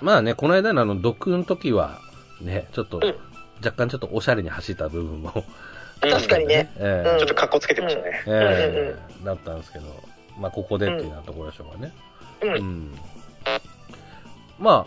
[0.00, 1.98] まあね、この間のあの、毒の時は、
[2.40, 3.14] ね、ちょっと、うん
[3.58, 6.70] 若干ちょっとおしゃれに走った部分も、うん確かにね。
[6.76, 8.22] えうんちょっと格好つけてましたね。
[8.28, 9.86] えええだったんですけど、
[10.38, 11.92] まあ、ここでっていうようなところでしょうかね。
[11.92, 12.17] うん。
[12.42, 12.94] うん。
[14.58, 14.86] ま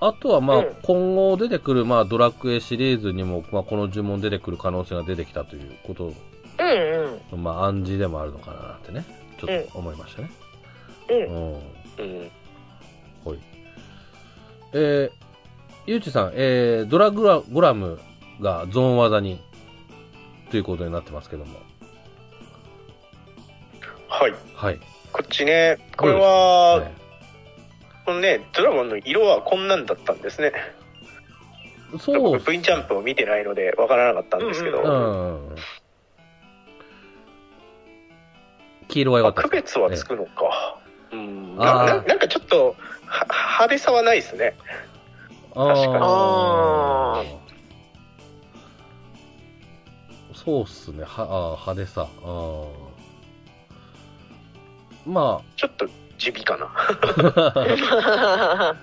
[0.00, 6.10] あ、あとはまあ、うん今後出てくる、まあ、ドラクエシリーズにも、まあ、この呪文出てくる可能性が出てきたということう
[6.62, 7.42] んうん。
[7.42, 9.04] まあ、暗示でもあるのかなってね、
[9.38, 10.30] ちょっと思いましたね。
[11.10, 11.14] う。
[11.14, 11.26] うんん。
[11.26, 12.30] うん。
[13.24, 13.38] はい。
[14.72, 15.10] えー、
[15.86, 17.98] ゆうちさん、えー、ドラグラゴラム
[18.40, 19.40] がゾーン技に、
[20.50, 21.58] ということになってますけども。
[24.08, 24.34] はい。
[24.54, 24.80] はい。
[25.12, 26.92] こっちね、これはは、い
[28.04, 30.52] このね、ドラゴンの色はこんなんだったんですね。
[31.98, 34.90] そう僕、V ジャンプを見てないのでわからなかったんですけど、うう
[35.52, 35.56] ん。
[38.88, 40.78] 黄色は良かった区です別はつくのか。
[41.12, 44.54] うん、なななんかちょっとは派手さはないですね。
[45.54, 47.24] あ確かにあ
[50.34, 51.02] そうっすね。
[51.02, 52.08] はあー派手さ。
[52.22, 55.86] あーまちょっと
[56.18, 56.70] 地味かな。
[57.36, 58.76] あ、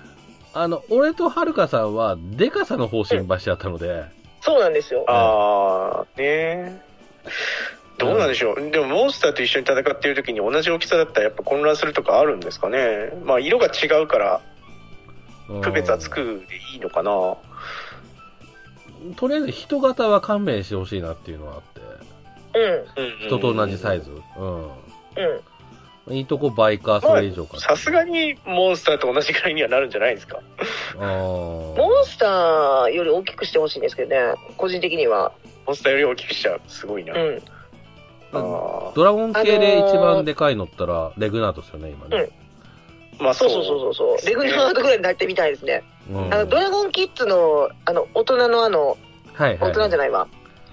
[0.62, 4.04] あの、俺とはるかさんは、デカさの方心配しちゃったので、
[4.40, 5.04] そうなんですよ。
[5.08, 6.82] あー、ね
[7.98, 8.70] どうなんでしょう。
[8.70, 13.12] でも、モンスターと一緒に戦っている時に同じ大きさだったらやっぱ混乱するとかあるんですかね。
[13.24, 14.40] まあ、色が違うから
[15.48, 17.10] うん区別はつくでいいのかな。
[19.16, 21.80] とりあえず人型は勘弁してほしいなっていうのはあって、
[22.58, 23.26] うん。
[23.26, 24.10] 人と同じサイズ。
[24.10, 24.60] ううん。
[24.62, 24.70] ん。
[26.10, 27.58] いいとこ倍か、それ以上か。
[27.58, 30.40] さすがにモンスターと同じぐらいにはなるんじゃないですか。
[30.96, 35.32] モンスターより大きくしてほしいんですけどね、個人的には。
[35.66, 36.60] モンスターより大きくしちゃう。
[36.66, 37.14] すごいな。
[37.14, 37.42] うん。
[38.32, 42.30] ドラゴン系で一番でかいのったら、レグナートですよね、今ね。
[43.18, 44.26] まあ、そうそうそうそうそう。
[44.26, 45.82] レグナートぐらいになってみたいですね。
[46.10, 48.96] うんあの、ドラゴンキッズの、あの、大人のあの、
[49.34, 49.70] はいはい。
[49.70, 50.26] 大人じゃないわ。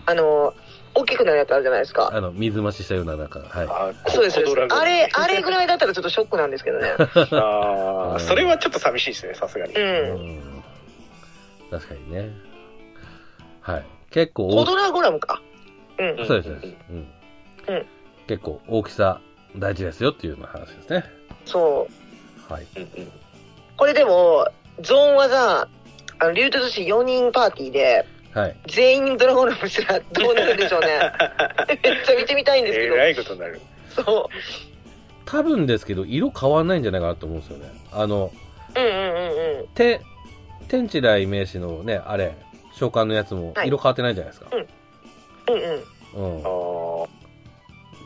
[0.05, 0.53] あの、
[0.95, 2.09] 大きくなるやつあるじゃないですか。
[2.13, 4.09] あの、水増ししたような、なんか、はい。
[4.09, 6.95] そうです、あれ、あれぐらいだったらちょっとショックなんですけどね。
[6.97, 9.73] あーそれはちょっと寂しいですね、さすがに。
[9.73, 9.79] う。
[9.79, 9.81] う
[10.17, 10.63] んん
[11.69, 12.31] 確かにね。
[13.59, 13.85] はい。
[14.09, 15.41] 結構大きコドラゴラムか。
[15.97, 16.27] うん。
[16.27, 16.75] そうです、そうです。
[16.89, 16.95] うん。
[17.67, 17.85] うん
[18.27, 19.21] 結構大きさ
[19.55, 21.03] 大事ですよっていうような話ですね。
[21.45, 21.87] そ
[22.49, 22.53] う。
[22.53, 22.67] はい。
[22.75, 23.11] うんうん
[23.77, 24.47] これでも、
[24.79, 25.67] ゾーン技、
[26.19, 28.05] あの、竜と寿司4人パーティーで、
[28.35, 28.55] はい。
[28.67, 30.87] 全員ドラゴンラムしたらどうなるんでしょうね。
[31.81, 32.95] めっちゃ見てみたいんですけど。
[32.95, 33.61] えらいことになる。
[33.89, 34.29] そ
[35.25, 37.71] 多分ですけど、色変わんないんじゃないかなと思うんですよね。
[37.93, 38.31] あの、
[38.75, 38.79] う。
[38.79, 39.67] うんうんうんうん。
[39.69, 40.01] て、
[40.67, 42.35] 天地来名詞のね、あれ、
[42.73, 44.47] 召喚のやつもはい色変わってないじゃないですか。
[44.51, 44.67] うん
[46.17, 46.35] うん。
[46.37, 46.43] うん。
[46.43, 47.07] あー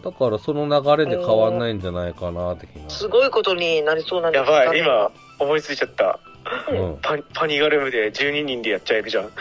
[0.01, 2.89] だからその流れで変わんないんじゃないかな、的な。
[2.89, 6.19] すごいことになりそうなんですやばい、今、思いついちゃった。
[6.71, 6.97] うん。
[7.01, 9.23] パニパニガルムで12人でやっちゃえるじゃん。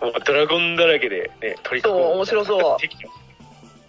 [0.00, 1.98] もうドラゴンだらけでね、取り囲む。
[1.98, 2.78] そう面白そう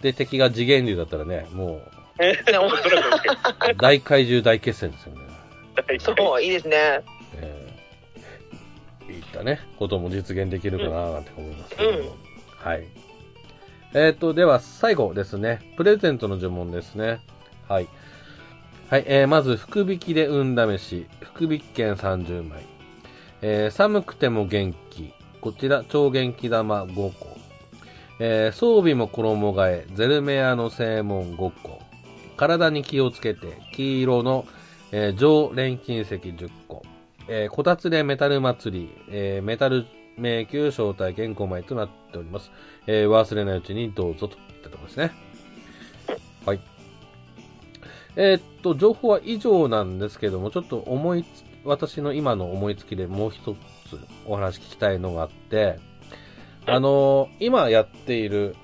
[0.02, 1.80] で、敵が次元竜だったらね、も
[2.18, 2.90] ねドラゴンしか
[3.70, 5.22] う、 大怪獣大決戦ですよね。
[5.98, 7.00] そう、いいですね。
[7.36, 12.08] えー、いったね、ことも実現できるかななんて思いますけども、うん
[12.62, 12.86] はい。
[13.94, 15.60] えっ、と、では最後ですね。
[15.76, 17.20] プレゼントの呪文ですね。
[17.68, 17.88] はい。
[18.92, 22.66] はい、えー、まず、福引きで運試し、福引き券30枚。
[23.40, 25.14] えー、寒くても元気。
[25.40, 27.38] こちら、超元気玉5個。
[28.18, 31.80] えー、装備も衣替え、ゼルメアの正門5個。
[32.36, 34.44] 体に気をつけて、黄色の、
[34.90, 36.82] えー、上錬金石10個。
[37.28, 39.86] えー、こたつでメタル祭り、えー、メタル
[40.18, 42.50] 迷宮招待券5枚となっております。
[42.86, 45.12] えー、忘れないうちにどうぞといったところですね。
[46.44, 46.71] はい。
[48.16, 51.26] えーっと、情報は以上なんですけども、ちょっと思いつ、
[51.64, 53.54] 私の今の思いつきでもう一
[53.88, 55.78] つお話聞きたいのがあって、
[56.66, 58.54] あのー今やっている、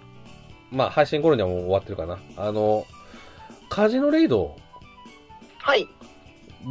[0.71, 2.19] まあ、配信頃にはもう終わってるかな。
[2.37, 2.87] あの
[3.71, 4.57] カジノレイド、
[5.59, 5.89] はい。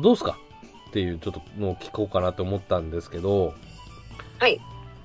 [0.02, 0.38] どうすか？
[0.90, 3.54] っていうちょっとのを聞こうかなと思ったんですけど、
[4.40, 4.60] はい。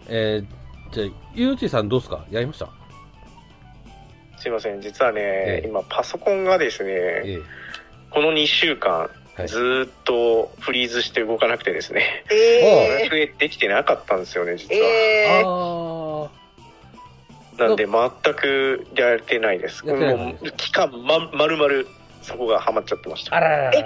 [0.08, 2.26] えー、じゃあ、ゆうちさんどうすか？
[2.30, 2.68] やりました？
[4.38, 5.68] すいません、実はね、ええ。
[5.68, 7.40] 今パソコンがですね、え
[8.12, 9.48] この2週間、はい。
[9.48, 14.86] ずーっとフリーズして動かなくてですね、え増えできてなかったんですよね、ー、実は。
[14.88, 16.30] えー、あ
[17.68, 19.84] なんで全くやれてないです。
[19.86, 19.94] も
[20.42, 21.86] う期間ま、まるまる
[22.22, 23.36] そこがハマっちゃってましー、た。
[23.36, 23.84] あらららえ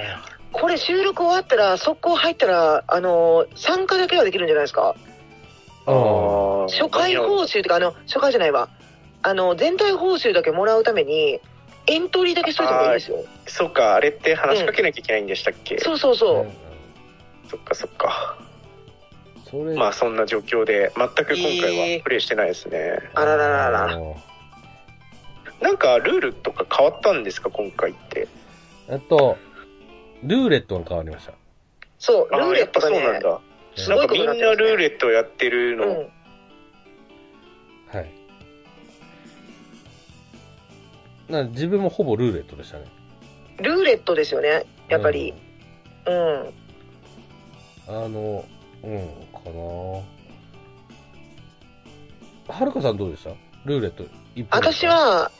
[0.53, 4.95] これ収録終わったら、速攻入ったら、あのー参加だけはできるんじゃないですか？
[5.87, 6.69] あー。
[6.73, 8.69] 初回報酬というか、あの、初回じゃないわ。
[9.23, 11.41] あの、全体報酬だけもらうために、
[11.87, 13.25] エントリーだけしといた方がいいですよ。
[13.47, 16.45] そうか、あれって話しかけなきゃいけないんでしたっけ、そうそうそう。
[16.47, 16.53] ん
[17.49, 18.39] そっかそっか。
[19.49, 22.99] それ、まあそんな状況で、全く今回えーはプレイしてないですね。
[23.15, 24.01] あらららら
[25.61, 28.27] なんかルールとか変わったんですか、今回って。
[28.89, 29.37] えっと、
[30.23, 31.33] ルーレットが変わりました。
[31.99, 33.41] そう、ルーレットがねそうなん、だ。
[33.77, 35.87] すごいことなんかみんなルーレットやってるの。
[35.87, 35.95] うん。
[37.89, 38.11] はい。
[41.29, 42.85] な自分もほぼルーレットでしたね。
[43.59, 45.35] ルーレットですよね、やっぱり。
[46.07, 46.15] うん。
[46.43, 46.53] うん。
[47.89, 48.45] あの、
[48.85, 48.99] うん、
[49.33, 50.03] かな
[52.49, 53.31] はるかさんどうでした？
[53.65, 54.05] ルーレット
[54.37, 55.31] 一本私、は、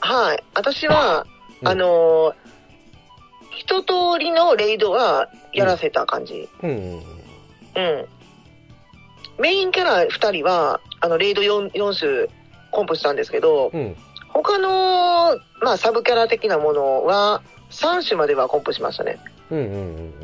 [0.00, 1.26] はい、私は、
[1.60, 2.34] うんあのー
[3.56, 6.48] 一通りのレイドはやらせた感じ。
[6.62, 6.96] うんうんうん。
[6.96, 7.02] うん。
[9.38, 12.28] メインキャラ2人は、あの、レイド 4, 4種
[12.72, 13.96] コンプしたんですけど、うん。
[14.34, 19.18] 他の、まあ、サブキャラ的なものは、3種まではコンプしましたね。
[19.50, 20.14] うんうんうんうん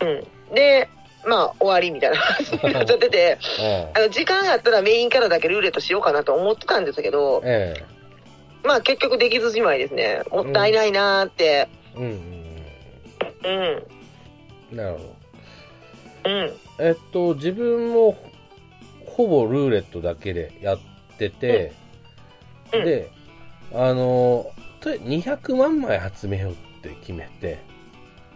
[0.00, 0.08] うん。
[0.08, 0.54] うん。
[0.54, 0.88] で、
[1.26, 7.84] まあ、終わりみたいな話になっちゃってて、えあの、時間あったらメインキャラだけルーレットしようかなと思ってたんですけどえ、え
[8.66, 10.22] まあ、結局できずじまいですね。
[10.30, 11.44] もったいないなーって。
[11.44, 12.10] えうんうん
[13.44, 13.86] うん。
[14.70, 14.76] うん。
[14.76, 15.16] なるほど。
[16.24, 16.52] うん。
[16.78, 18.16] えっと、自分も
[19.04, 20.78] ほぼルーレットだけでやっ
[21.18, 21.72] てて、
[22.72, 23.10] うんで、
[23.74, 24.50] あの、
[24.80, 27.58] とりあえず200万枚集めようって決めて、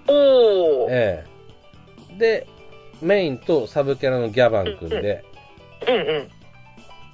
[0.08, 0.86] おー。
[0.90, 1.24] え
[2.12, 2.46] えで、
[3.00, 5.24] メインとサブキャラのギャバン組んで、
[5.86, 6.28] うんうん。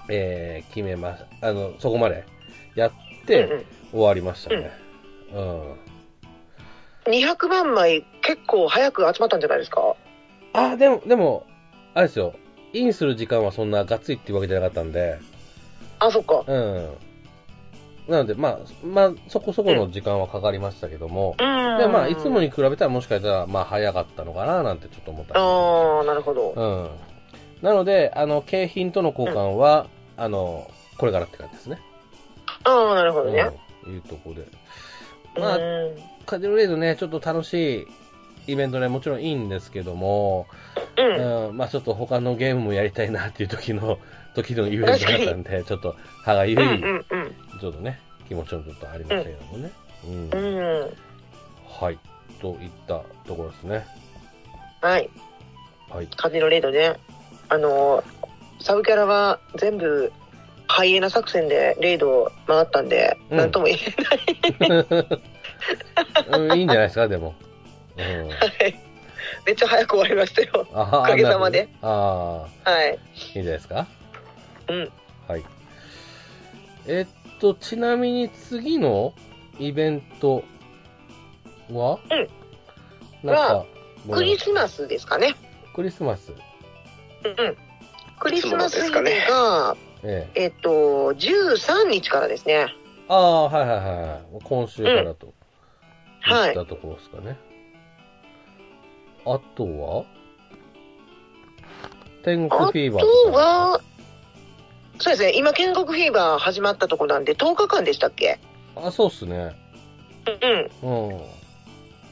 [0.09, 2.24] えー決めまあの、そこまで
[2.74, 4.70] やっうんて終わりましたね。
[5.33, 5.61] うん。
[5.70, 5.76] うん、
[7.07, 9.94] 200万枚結構早く集まったんじゃないですか？
[10.52, 11.46] あ、でも、でも、
[11.94, 12.35] あれですよ。
[12.72, 15.18] インする時間はそんながっつりっていうわけじゃなかったんで、
[15.98, 16.44] あ、そっか。
[16.46, 16.94] うん。
[18.08, 21.78] なので、まあ、まあ、そこそこの時間はかかりましたけども、うん。
[21.78, 26.50] で、まあ、いつもに比べたらもしかしたら、まあ、早かったのかな、なんてちょっと思ったりああ、なるほど。
[26.50, 26.90] うん。
[27.62, 31.80] なので、あの、景品との交換は、あの、これからって感じですね。
[32.64, 33.50] ああ、なるほどね。
[33.84, 33.94] うん。
[33.94, 34.46] いうとこで。
[35.36, 35.42] うん。
[35.42, 35.58] まあ、
[36.26, 37.86] カジノレイドね、ちょっと楽し
[38.46, 40.46] いイベントね、もちろんいいんですけども、
[40.96, 41.48] うん。
[41.48, 43.98] うん、まあちょっと他のゲームもやりたいなっていう時の、
[44.37, 46.57] 時のイベントだったんで、ちょっと歯がゆい。
[47.59, 49.72] ちょっとね、気持ちもちょっとありましたけどもね。
[50.05, 50.31] うん。
[50.31, 50.37] う
[50.85, 50.96] ん。
[51.66, 51.99] はい。
[52.40, 53.87] といったところですね。
[54.83, 55.09] はい。
[55.88, 56.09] はい。
[56.16, 56.96] カジノレイドね。
[57.49, 58.05] あの、
[58.61, 60.12] サブキャラは全部、
[60.68, 65.07] ハイエナ作戦でレイド回ったんで、うんなんとも言えない。
[66.38, 67.35] うん、いいんじゃないですか、でも。
[67.96, 68.29] うん。
[68.29, 68.81] はい。
[69.46, 70.66] めっちゃ早く終わりましたよ。
[70.75, 71.68] あおかげさまで。
[71.83, 72.99] ああ、はい。
[73.35, 73.87] いいんじゃないですか？
[74.68, 74.92] うん。
[75.29, 75.44] はい。
[76.87, 79.14] えっと、ちなみに次の
[79.59, 80.44] イベント
[81.70, 81.98] は？
[82.11, 82.29] うん
[83.26, 83.66] なんか、
[84.12, 85.35] クリスマスですかね。
[85.74, 86.33] クリスマス。
[87.24, 87.57] うん。
[88.20, 90.42] クリスマスイブが、ええ。
[90.44, 92.66] えっと、13日からですね。
[93.09, 94.20] ああ、はいはいはいはい。
[94.44, 95.35] 今週からと。
[96.20, 97.38] はいいったところですかね。
[99.24, 100.05] あとは？
[102.24, 103.38] 天国あフィーバーととか。
[103.38, 103.81] は、
[104.98, 108.38] そうですね、今、建国フィーバー始まったとこなんで、10日間でしたっけ？
[108.76, 109.54] あ、そうっすね。
[110.82, 111.11] うん。
[111.11, 111.20] うん。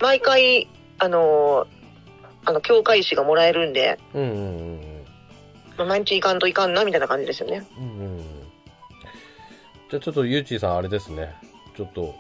[0.01, 0.69] 毎回、
[0.99, 1.67] あのー
[2.47, 5.05] あの、教会誌がもらえるんで、うんうんうん
[5.79, 7.67] まあ毎日行かんといかんな、みたいな感じですよね。
[7.79, 7.85] うん。
[7.85, 8.23] うんうん。
[9.91, 11.35] じゃあちょっとゆうちーさんあれですね。
[11.77, 12.15] ちょっと、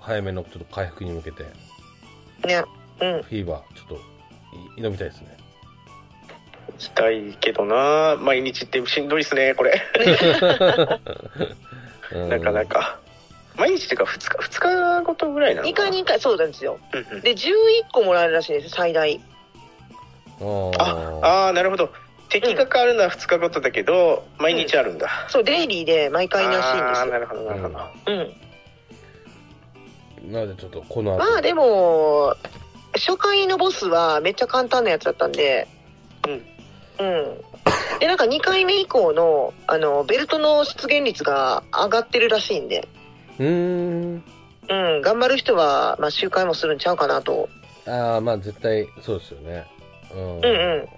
[0.00, 1.42] 早めのちょっと回復に向けて、
[2.46, 2.62] ね。
[3.00, 3.22] うん。
[3.22, 3.94] フィーバー、ちょっと、
[4.78, 5.36] い挑みたいですね。
[6.78, 9.82] したいけどな毎日ってしんどいっすね、これ。
[12.12, 12.64] うんなかな。
[12.66, 12.98] か。
[13.56, 16.78] 毎日っていうか2日、2日ごとぐらいなの2かな回に1回、そうなんですよ。
[16.92, 17.50] うんうんで、11
[17.92, 19.20] 個もらえるらしいんです、最大。
[20.40, 21.52] ああ。
[21.52, 21.90] なるほど。
[22.28, 25.26] 敵が変わるのは2日ごとだけど、毎日あるんだ。
[25.28, 27.74] そう、デイリーで毎回らしいんああ、でなるほど、なるほど。
[28.04, 28.16] すよ。
[30.24, 30.32] うん。
[30.32, 31.18] なのでちょっとこの後。
[31.18, 32.34] まあでも、
[32.94, 35.68] 初回のボスはめっちゃ簡単なやつだったんで、
[36.26, 36.44] うん。
[36.98, 37.98] うん。
[38.00, 42.88] で、なんか2回目以降の、あの、ベルトの出現率が上がってるらしいんで、
[43.38, 44.24] うーん。
[44.68, 47.48] うん、頑張る人は、まあ、周回もするんちゃうかなと。
[47.86, 49.64] ああ、まあ絶対そうですよね。
[50.12, 50.36] うん。
[50.38, 50.48] うんう
[50.82, 50.88] ん。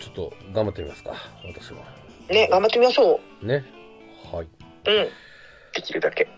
[0.00, 1.80] ちょっと頑張ってみますか、私は。
[2.30, 3.64] ね、頑張ってみましょね。
[4.32, 4.44] はい。
[4.44, 4.48] う。
[4.86, 5.08] うん。
[5.74, 6.28] できるだけ。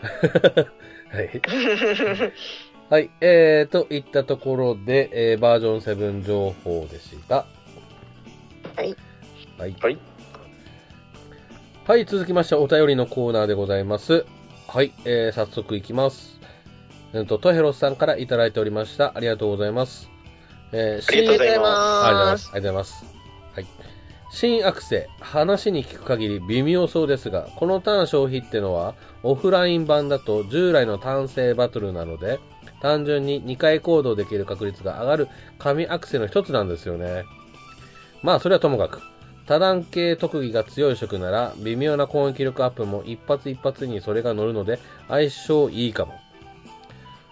[1.12, 1.42] はい。
[2.90, 3.08] はい。
[3.20, 7.46] えー、といったところで、えー、バージョン7情報でした。
[8.74, 8.96] はい。
[9.56, 9.76] はい。
[9.80, 9.98] はい。
[11.86, 14.26] はい、続きましてお便りのコーナーでございます。
[14.66, 16.40] はい、えー、早速いきます。
[17.12, 19.12] えっと、トヘロスさんからいただいておりました。
[19.14, 20.10] ありがとうございます。
[20.72, 22.50] えー、ありがとうございありがとうございまますありがとうございます。
[22.52, 23.04] ありがとうございます。
[23.54, 23.66] はい。
[24.32, 32.38] 新アクセ、話に聞く限り微妙そうですが、このターン消費ってのは、オフライン版だと従来の単性バトルなので、
[32.80, 35.28] 単純に2回行動できる確率が上がる
[35.58, 37.24] 神アクセの一つなんですよね。
[38.22, 39.00] まあ、それはともかく。
[39.46, 44.78] 多段系特技が強い職なら、微妙な攻撃力アップも一発一発にそれが乗るので、
[45.08, 46.14] 相性いいかも。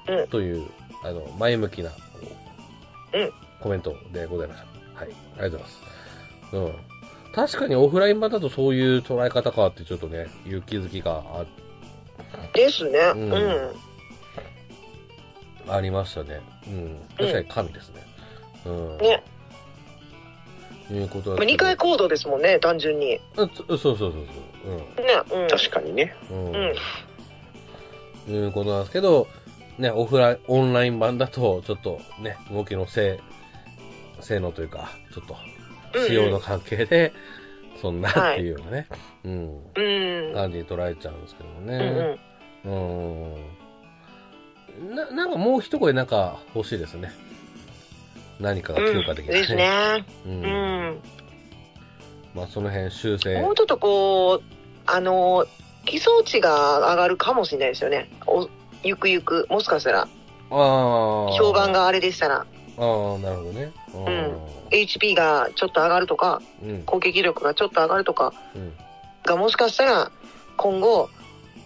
[0.08, 0.66] うんという、
[1.04, 4.62] あの、前向きな、うんコメントでございまし
[4.94, 5.00] た。
[5.00, 5.10] はい。
[5.34, 5.82] ありがとうございます。
[6.52, 6.74] うん。
[7.34, 11.44] 確かにオフライン版だとそういう捉え方かってちょっとね、いう気づきがあ
[12.52, 12.98] ですね。
[13.14, 13.87] ううんん。
[15.70, 16.40] ありましたね。
[16.66, 17.00] うん。
[17.16, 18.02] 確かに神ですね。
[18.66, 18.98] うん。
[18.98, 19.22] ね。
[20.90, 23.20] いうことまあ、だ2回行動ですもんね、単純に。
[23.36, 24.12] そうそうそうそう。
[24.12, 24.22] ね。
[25.30, 25.48] うん。
[25.48, 26.14] 確かにね。
[26.30, 26.46] うん。
[26.46, 26.74] うん。
[28.28, 28.34] うん。
[28.34, 29.28] いうことなんですけど、
[29.78, 33.20] ね、オフライン、オンライン版だと、ちょっとね、動きの性、
[34.20, 35.36] 性能というか、ちょっと、
[36.06, 37.12] 仕様の関係で、
[37.80, 38.88] そんなっていうようなね、
[39.24, 40.34] うん、うん。
[40.34, 42.18] 感じに捉えちゃうんですけどもうんね。
[42.64, 43.67] うん。
[44.78, 47.12] な、なんかもう一声なんか欲しいですね。
[48.40, 49.34] 何かが強化できうん。
[49.34, 49.54] る、です。
[49.54, 50.04] ね。
[50.26, 50.28] う。
[50.28, 51.00] うんん。
[52.34, 53.40] まあその辺修正。
[53.40, 54.42] もうちょっとこう、
[54.86, 55.46] あの、
[55.84, 58.10] 基礎値が上がるかもしれないですよね。
[58.26, 58.48] お
[58.84, 60.06] ゆくゆく、もしかしたら、あ
[60.50, 61.32] あ。
[61.32, 61.72] 評判。
[61.72, 63.64] があれでしたら、ああ、なるほどね。
[63.64, 63.72] ん
[64.70, 66.70] HP がちょっと上がるとか、うん。
[66.70, 66.82] うん。
[66.84, 68.72] 攻撃力がちょっと上がるとかうん。
[69.24, 70.10] がもしかしたら、
[70.56, 71.08] 今後、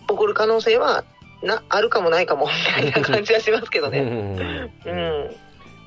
[0.09, 1.05] 起こる可能性は、
[1.43, 4.01] な、あるかもないかも、みたいな感じはしますけどね。
[4.01, 4.11] うん
[4.87, 4.95] う
[5.29, 5.37] ん。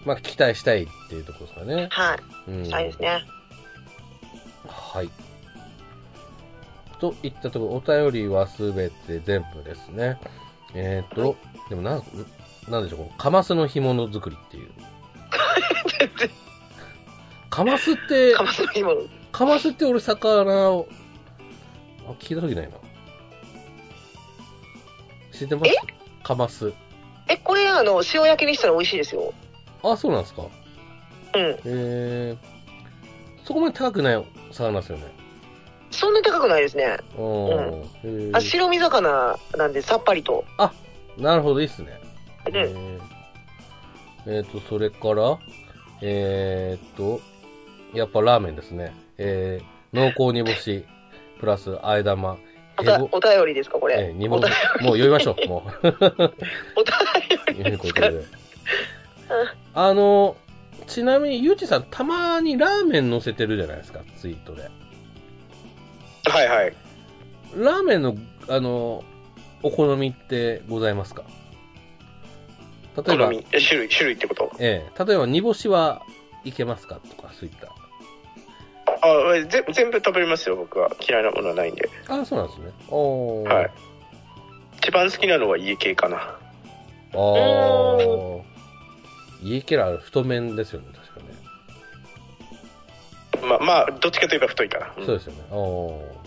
[0.05, 1.87] まあ期待したいっていうところですかね。
[1.91, 2.51] はい。
[2.51, 2.65] うん。
[2.65, 3.25] したいですね。
[4.67, 5.09] はい。
[6.99, 10.19] といったところ、お便りはすべて全部ですね。
[10.73, 11.35] えっ、ー、と、
[11.69, 12.03] でもなん、
[12.69, 14.69] なんでしょう、カマスの干物作りっていう。
[17.49, 18.33] カマスって。
[19.31, 20.87] カマスって俺魚を、
[22.07, 22.77] あ、聞いた時ないな。
[25.35, 25.71] 知ってます？
[25.71, 25.75] え？
[26.23, 26.73] カマス。
[27.27, 29.33] え、これ、あの、塩焼きにしたら美味しいですよ。
[29.83, 30.43] あ、そうなんですか？
[30.43, 30.49] うん。
[31.65, 35.03] えー、そこまで高くない魚ですよね。
[35.91, 36.97] そんなに高くないですね。
[37.17, 38.35] うん。
[38.35, 40.45] あ、白身魚なんで、さっぱりと。
[41.17, 41.99] なるほど、いいっすね。
[42.47, 42.99] うんえー
[44.27, 45.37] えーと、それから、
[46.01, 47.21] えーと、
[47.93, 48.93] やっぱラーメンですね。
[49.17, 50.83] えー、濃厚煮干し、
[51.39, 52.37] プラス、あえ玉、
[52.77, 54.09] お便りですか、これ？
[54.09, 54.51] えー、煮物、お便
[54.85, 55.87] もう読みましょう、 もう。
[55.87, 56.03] お便
[57.57, 57.83] りですか？
[57.87, 58.23] ことで。
[59.73, 60.35] あの、
[60.87, 64.69] ちなみに、ゆうちさん、たまにラーメン乗せてるじゃないですか、ツイートで。
[66.29, 66.73] はいはい。
[67.55, 68.15] ラーメンの、
[68.49, 69.03] あの、
[69.63, 71.23] お好みってございますか？
[73.05, 73.41] 例えば種
[73.79, 74.51] 類、種類ってこと？
[74.59, 76.03] ええ、例えば煮干しは
[76.43, 76.99] いけますか？
[77.15, 77.67] とか、そういった。
[79.05, 80.89] あぜ全部食べれますよ、僕は。
[81.07, 81.89] 嫌いなものはないんで。
[82.07, 82.71] ああ、そうなんですね。
[82.89, 83.71] おーはい。
[84.77, 86.17] 一番好きなのは家系かな。
[86.17, 86.37] あ
[87.13, 87.19] あ。
[89.41, 91.25] 家キャラ太麺ですよね、確かね。
[93.47, 94.93] まあ、まあ、どっちかといえば太いかな。
[94.97, 95.39] うんそうですよね。
[95.51, 95.55] あ
[96.21, 96.25] あ。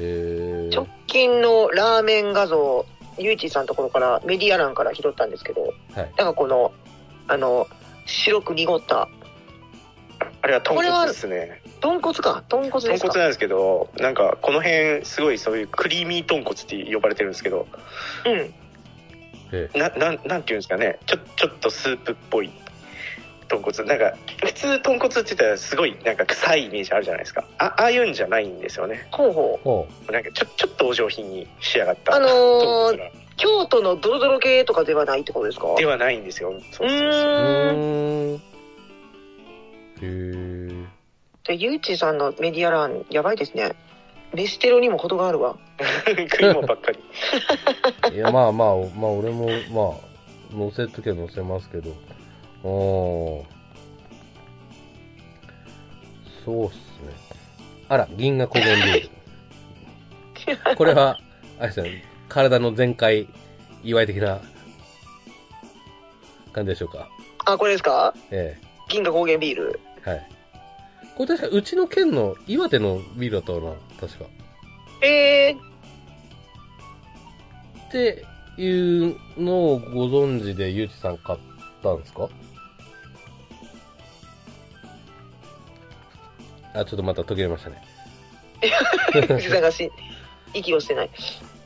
[0.00, 2.86] ええ直近のラーメン画像、
[3.18, 5.72] ゆうちさんのところから、メディア欄から拾ったんですけど、はい。
[5.94, 6.72] なんかこの、
[7.26, 7.66] あの、
[8.06, 9.08] 白く濁った、
[10.42, 11.60] あれは豚骨ですね。
[11.80, 13.08] 豚骨か、豚骨豚ですか？
[13.08, 17.66] 骨なんですけど、なんか、この辺、すごいそういうクリーミー豚骨って呼ばれてるんですけど、
[18.26, 18.54] うん。
[19.52, 22.50] えな、なん、なんていうんですかね、ちょ、ちょっとスープっぽい
[23.48, 23.84] 豚骨。
[23.84, 24.12] なんか、
[24.44, 27.44] 普通豚骨って言ったらすごいなんか臭いイメージあるじゃないですか。
[27.58, 29.06] あ、ああいうんじゃないんですよね。
[29.10, 29.64] ほうほう。
[29.64, 32.14] ほなんか、ちょ、ちょっとお上品に仕上がった。
[32.14, 33.10] あのー
[33.40, 35.72] 京都のドロドロ系とかではないってことですか？
[35.76, 36.50] ではないんですよ。
[36.72, 37.72] そううそうそう。
[40.02, 40.84] へえ。
[41.44, 43.72] で、ゆうちさんのメディア欄、やばいですね。
[44.34, 45.56] 飯テロにも程があるわ。
[46.06, 46.98] 食い物ばっかり。
[48.14, 51.90] いや、まあまあ、まあ俺も、まあ、乗せときは乗せますけど。
[52.62, 53.44] おー。
[56.44, 56.80] そうっすね。
[57.88, 59.10] あら、銀河高原ビー
[60.68, 60.76] ル。
[60.76, 61.18] これは、
[61.58, 63.26] あれですね、体の全開
[63.82, 64.40] 祝い的な
[66.52, 67.08] 感じでしょうか。
[67.46, 68.14] あ、これですか？
[68.30, 69.80] え銀河高原ビール。
[70.06, 70.28] えはい。
[71.16, 74.26] これ確か、うちの県の岩手のビールだったかな、確か。
[75.04, 75.58] えー、
[77.88, 78.24] って
[78.60, 81.38] いうのをご存知で、ゆうちさん買っ
[81.82, 82.28] たんですか？
[86.74, 87.82] あ、ちょっとまた途切れましたね。
[89.14, 89.90] ゆうちさんがし、
[90.54, 91.10] 息をしてない。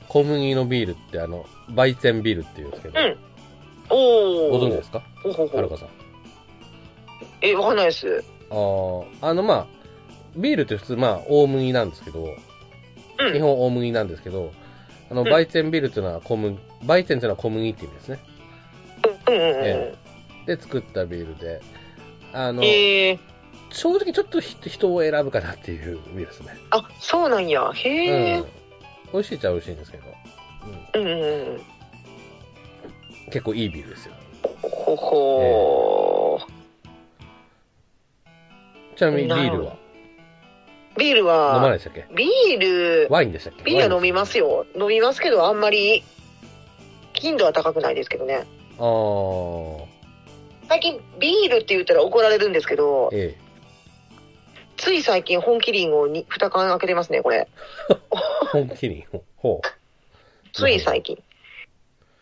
[0.09, 3.19] 小麦のビールって、あの、焙煎ビールっていうんですけど、うん。
[3.91, 4.59] おー。
[4.59, 5.03] ご存知ですか？
[5.23, 5.57] ほうほうほう。
[5.57, 5.89] はるかさん。
[7.41, 8.25] え、わかんないです。
[8.51, 9.67] あーあの、まあ、
[10.37, 12.25] ビールって普通、まあ、大麦なんですけど、
[13.19, 13.33] うん。
[13.33, 14.53] 基本大麦なんですけど、
[15.11, 18.19] あの、うんバイツェンビールっていうのは小麦、バイツェンっていうのは小麦って意味ですね。
[19.29, 19.57] うんうんうん。
[19.65, 19.95] え
[20.47, 21.61] で、作ったビールで、
[22.33, 23.19] あの、ええ
[23.71, 26.57] 正直ちょっとひ人を選ぶかなっていうビールですね。
[26.71, 27.73] あ、そうなんや。
[27.73, 28.39] へえ。
[28.39, 28.47] うん。
[29.13, 30.05] 美味しいっちゃ美味しいんですけど、
[30.95, 31.01] うん。
[31.01, 31.61] うんうんうん。
[33.31, 34.15] 結構いいビールですよ。
[34.63, 36.12] ほほー。
[38.97, 39.77] ちなみにビールは？
[40.99, 42.07] ビール飲まないは、でしたっけ？
[42.15, 43.63] ビール、ワインでしたっけ？
[43.65, 44.67] ビールは飲みますよ。
[44.79, 46.03] 飲みますけど、あんまり、
[47.15, 48.45] 頻度は高くないですけどね。
[48.79, 49.85] あー。
[50.69, 53.37] 最近、ビールって言ったら怒られるんですけど、え
[54.77, 57.47] つい最近、本麒麟をに2缶開けてますね、これ。
[57.91, 57.95] え。
[58.53, 59.07] 本気に。
[59.37, 59.69] ほう。
[60.53, 61.23] つい最近。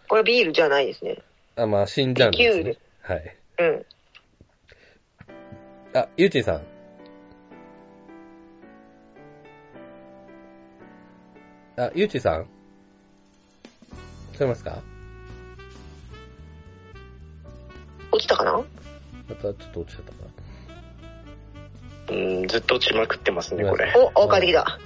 [0.08, 1.18] これビールじゃないですね。
[1.56, 2.76] あ、まあ、新ジャンルです、ね。
[3.02, 3.36] はい。
[3.58, 3.86] うん。
[5.92, 6.62] あ、ゆうちんさん。
[11.76, 14.78] あ、ゆうちんさん聞こえますか？
[18.12, 18.52] 落ちたかな？
[18.52, 18.64] ま
[19.34, 20.18] たちょっと落ちちゃったか
[22.08, 22.14] な。
[22.14, 23.92] うん、ずっと落ちまくってますね、これ。
[24.14, 24.78] お、お、帰ってきた。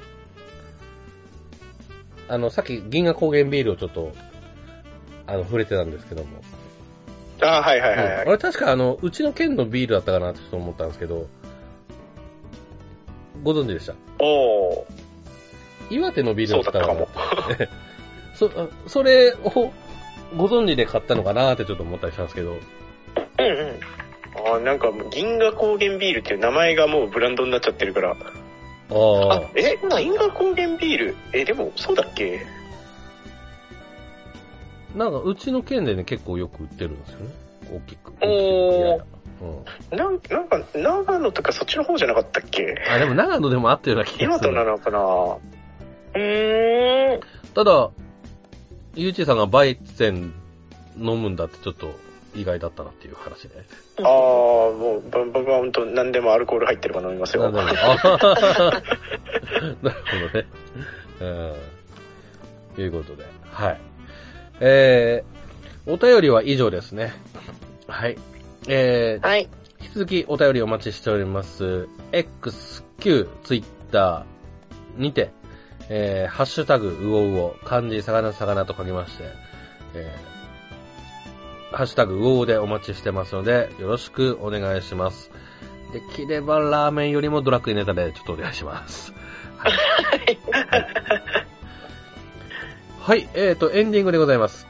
[2.28, 4.14] あの、さっき銀河高原ビールをちょっと、
[5.26, 6.40] あの、触れてたんですけども。
[7.41, 8.07] あはいはいはい、はい。
[8.07, 8.20] うん。
[8.20, 11.26] あれ確かあの、うちの県のビールだったかなってちょっと思ったんですけど、
[13.43, 13.95] ご存知でした？
[14.20, 17.09] おー、岩手のビールだったかも。
[18.35, 19.72] そ、あそれを
[20.37, 23.80] ご存知で買ったのかなってちょっと思ったりしたんですけど、うんうん。
[24.37, 28.11] あーなんか銀河高原ビールっていう名前がもうブランドになっちゃってるから。
[28.11, 28.14] あ
[28.95, 31.16] ああ、え銀河高原ビール？
[31.32, 32.45] え、でもそうだっけ？
[34.95, 37.26] なんかうちの県でね、結構よく売ってるんですよね。
[37.72, 38.12] 大きく。
[38.20, 39.03] おー
[39.90, 39.99] うん。
[39.99, 42.76] なんなんか、長野とかそっちの方じゃなかったっけ？
[42.88, 44.51] あ、でも長野でもあったような気が今する。
[44.51, 44.99] となのかな？
[45.01, 47.20] うーん。
[47.55, 47.90] ただ、
[48.95, 50.32] ゆうちーさんがバイゼン
[50.97, 51.99] 飲むんだってちょっと
[52.36, 53.64] 意外だったなっていう話で。
[53.99, 57.51] ああ、もう、ば僕は本当何でもアルコール入ってれば飲みますよ。
[57.51, 57.72] なるほ
[60.32, 60.47] どね。
[61.20, 61.55] うん。
[62.76, 63.80] ということで、はい。
[64.61, 67.12] えー、お便りは以上ですね。
[67.86, 68.16] はい。
[68.66, 69.48] えー、はい。
[69.80, 71.88] 引き続きお便りお待ちしております。
[72.12, 74.24] X、Q、Twitter
[74.96, 75.30] にて、
[75.88, 79.24] えー、ハッシュタグ、うおうお、漢字、魚、魚と書きまして、
[79.94, 85.30] えー、ハッシュタグ、うおうおでお待ちしてますので、よろしくお願いします。
[85.92, 89.12] できればラーメンよりもドラッグイネタでちょっとお願いします。
[89.59, 89.72] はい。
[89.72, 91.46] はい、
[93.05, 94.66] はい、えーと、エンディングでございます。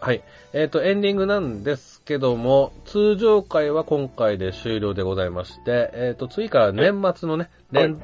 [0.00, 0.22] はい。
[0.52, 8.00] えっ、と、エンディングなんですけども、通常回は今回で終了でございまして、えっ、と、次から年末のね、連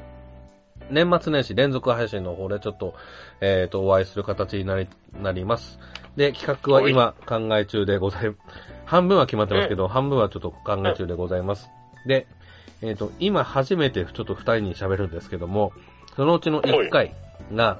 [0.91, 2.95] 年末年始連続配信の方でちょっと、
[3.39, 4.89] えっ、と、お会いする形になり、
[5.23, 5.79] なります。
[6.17, 8.35] で、企画は今考え中でござい、
[8.83, 11.69] 半分は決まってますけど、半分はちょっと考え中でございます。
[12.05, 12.27] で、
[12.81, 15.71] えっ、と、今初めてちょっと二人に喋るんですけども、
[16.17, 17.15] そのうちの一回
[17.53, 17.79] が、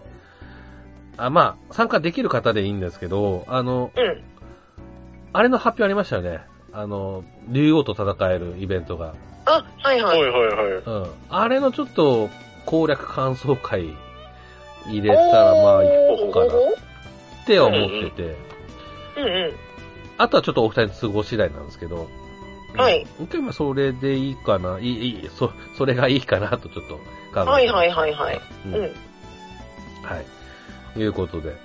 [1.17, 4.23] あ、まあ、参加できる方でいいんですけど、あの、うん。
[5.33, 6.41] あれの発表ありましたよね。
[6.71, 9.13] あの、竜王と戦えるイベントが。
[9.45, 10.09] あ、はいは。
[10.09, 10.83] はいいはいはい。
[10.85, 11.11] うん。
[11.29, 12.29] あれのちょっと
[12.65, 13.93] 攻略感想会
[14.85, 18.35] 入れたらまあ行こうかなって思ってて。
[19.17, 19.53] うんうん。
[20.17, 22.07] あとはちょっとお二人の都合次第なんですけど。
[22.73, 23.07] うんはい。
[23.19, 24.79] 一回まあそれでいいかな。
[24.79, 27.01] いい、いい、そ、それがいいかなとちょっと考
[27.33, 27.39] えて。
[27.39, 28.41] はいはいはいはい。
[28.65, 28.81] うんうん。
[28.81, 30.25] はい。
[30.97, 31.55] ということで。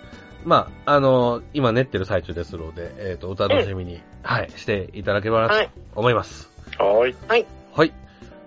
[0.45, 5.71] まあ、あの今練ってる最中ですので、えっ、と、お楽しみに、はい、していただければなとはい。
[5.95, 6.51] 思います。
[6.79, 7.47] はーい。
[7.73, 7.93] はい。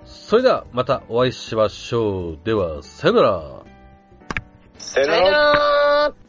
[0.06, 2.40] それでは、またお会いしましょう。
[2.44, 2.84] では。
[2.84, 3.64] さよなら。
[4.78, 6.25] さよなら